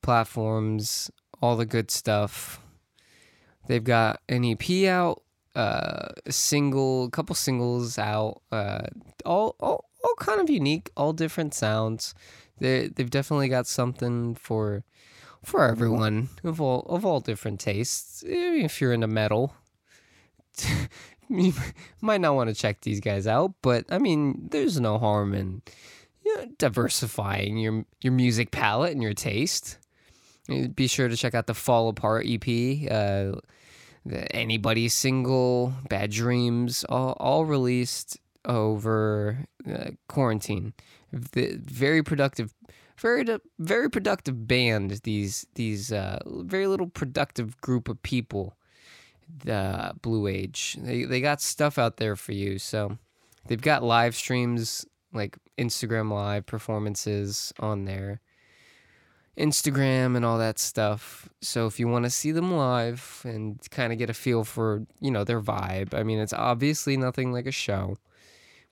[0.02, 1.10] platforms,
[1.42, 2.60] all the good stuff.
[3.66, 5.22] They've got an EP out,
[5.54, 8.86] uh, a single, a couple singles out, uh,
[9.24, 12.14] all, all, all kind of unique, all different sounds.
[12.58, 14.84] They they've definitely got something for
[15.42, 18.22] for everyone of all of all different tastes.
[18.26, 19.54] If you're into metal,
[21.28, 21.52] you
[22.00, 25.62] might not want to check these guys out, but I mean, there's no harm in
[26.24, 29.78] you know, diversifying your your music palette and your taste.
[30.74, 32.42] Be sure to check out the Fall Apart EP,
[32.90, 33.40] uh,
[34.04, 40.74] the Anybody single, Bad Dreams, all all released over uh, quarantine.
[41.12, 42.52] The very productive,
[42.98, 43.24] very
[43.58, 45.00] very productive band.
[45.04, 48.56] These these uh, very little productive group of people
[49.44, 50.76] the Blue Age.
[50.80, 52.58] They they got stuff out there for you.
[52.58, 52.98] So
[53.46, 58.20] they've got live streams like Instagram live performances on their
[59.38, 61.28] Instagram and all that stuff.
[61.40, 64.86] So if you want to see them live and kind of get a feel for,
[65.00, 65.94] you know, their vibe.
[65.94, 67.96] I mean, it's obviously nothing like a show.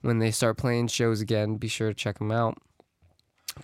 [0.03, 2.59] When they start playing shows again, be sure to check them out.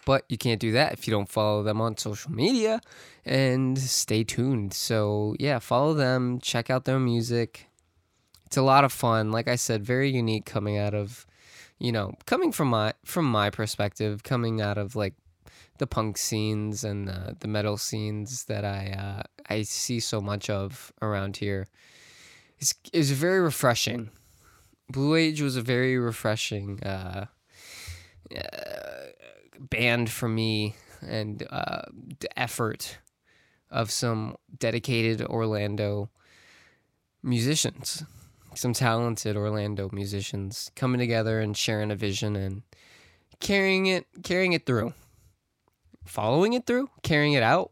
[0.05, 2.81] But you can't do that if you don't follow them on social media
[3.25, 4.75] and stay tuned.
[4.75, 7.69] So, yeah, follow them, check out their music.
[8.47, 9.31] It's a lot of fun.
[9.31, 11.27] Like I said, very unique coming out of,
[11.79, 15.15] you know, coming from my from my perspective, coming out of like
[15.79, 20.51] the punk scenes and the, the metal scenes that I uh, I see so much
[20.51, 21.67] of around here.
[22.59, 24.11] It's it's very refreshing.
[24.91, 27.27] Blue Age was a very refreshing uh,
[28.35, 28.98] uh,
[29.59, 30.75] band for me
[31.07, 31.83] and uh,
[32.21, 32.99] the effort
[33.71, 36.11] of some dedicated Orlando
[37.23, 38.05] musicians,
[38.55, 42.63] some talented Orlando musicians coming together and sharing a vision and
[43.41, 44.95] carrying it, carrying it through,
[46.05, 47.71] following it through, carrying it out,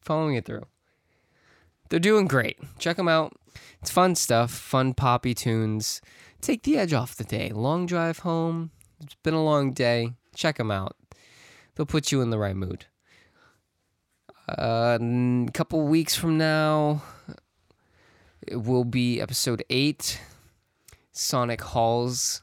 [0.00, 0.64] following it through.
[1.88, 2.58] They're doing great.
[2.78, 3.32] Check them out.
[3.80, 6.00] It's fun stuff, fun poppy tunes.
[6.40, 7.50] Take the edge off the day.
[7.50, 8.70] Long drive home.
[9.00, 10.12] It's been a long day.
[10.34, 10.96] Check them out.
[11.78, 12.86] They'll put you in the right mood.
[14.48, 14.98] A
[15.54, 17.02] couple weeks from now,
[18.44, 20.20] it will be episode eight.
[21.12, 22.42] Sonic Halls,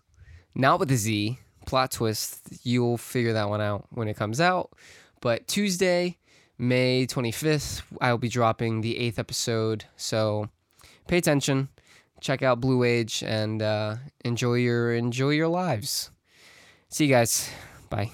[0.55, 1.37] not with a Z.
[1.65, 2.47] Plot twist.
[2.63, 4.71] You'll figure that one out when it comes out.
[5.19, 6.17] But Tuesday,
[6.57, 9.83] May 25th, I'll be dropping the eighth episode.
[9.97, 10.47] So
[11.07, 11.67] pay attention,
[12.21, 16.09] check out Blue Age, and uh, enjoy your enjoy your lives.
[16.87, 17.49] See you guys.
[17.89, 18.11] Bye.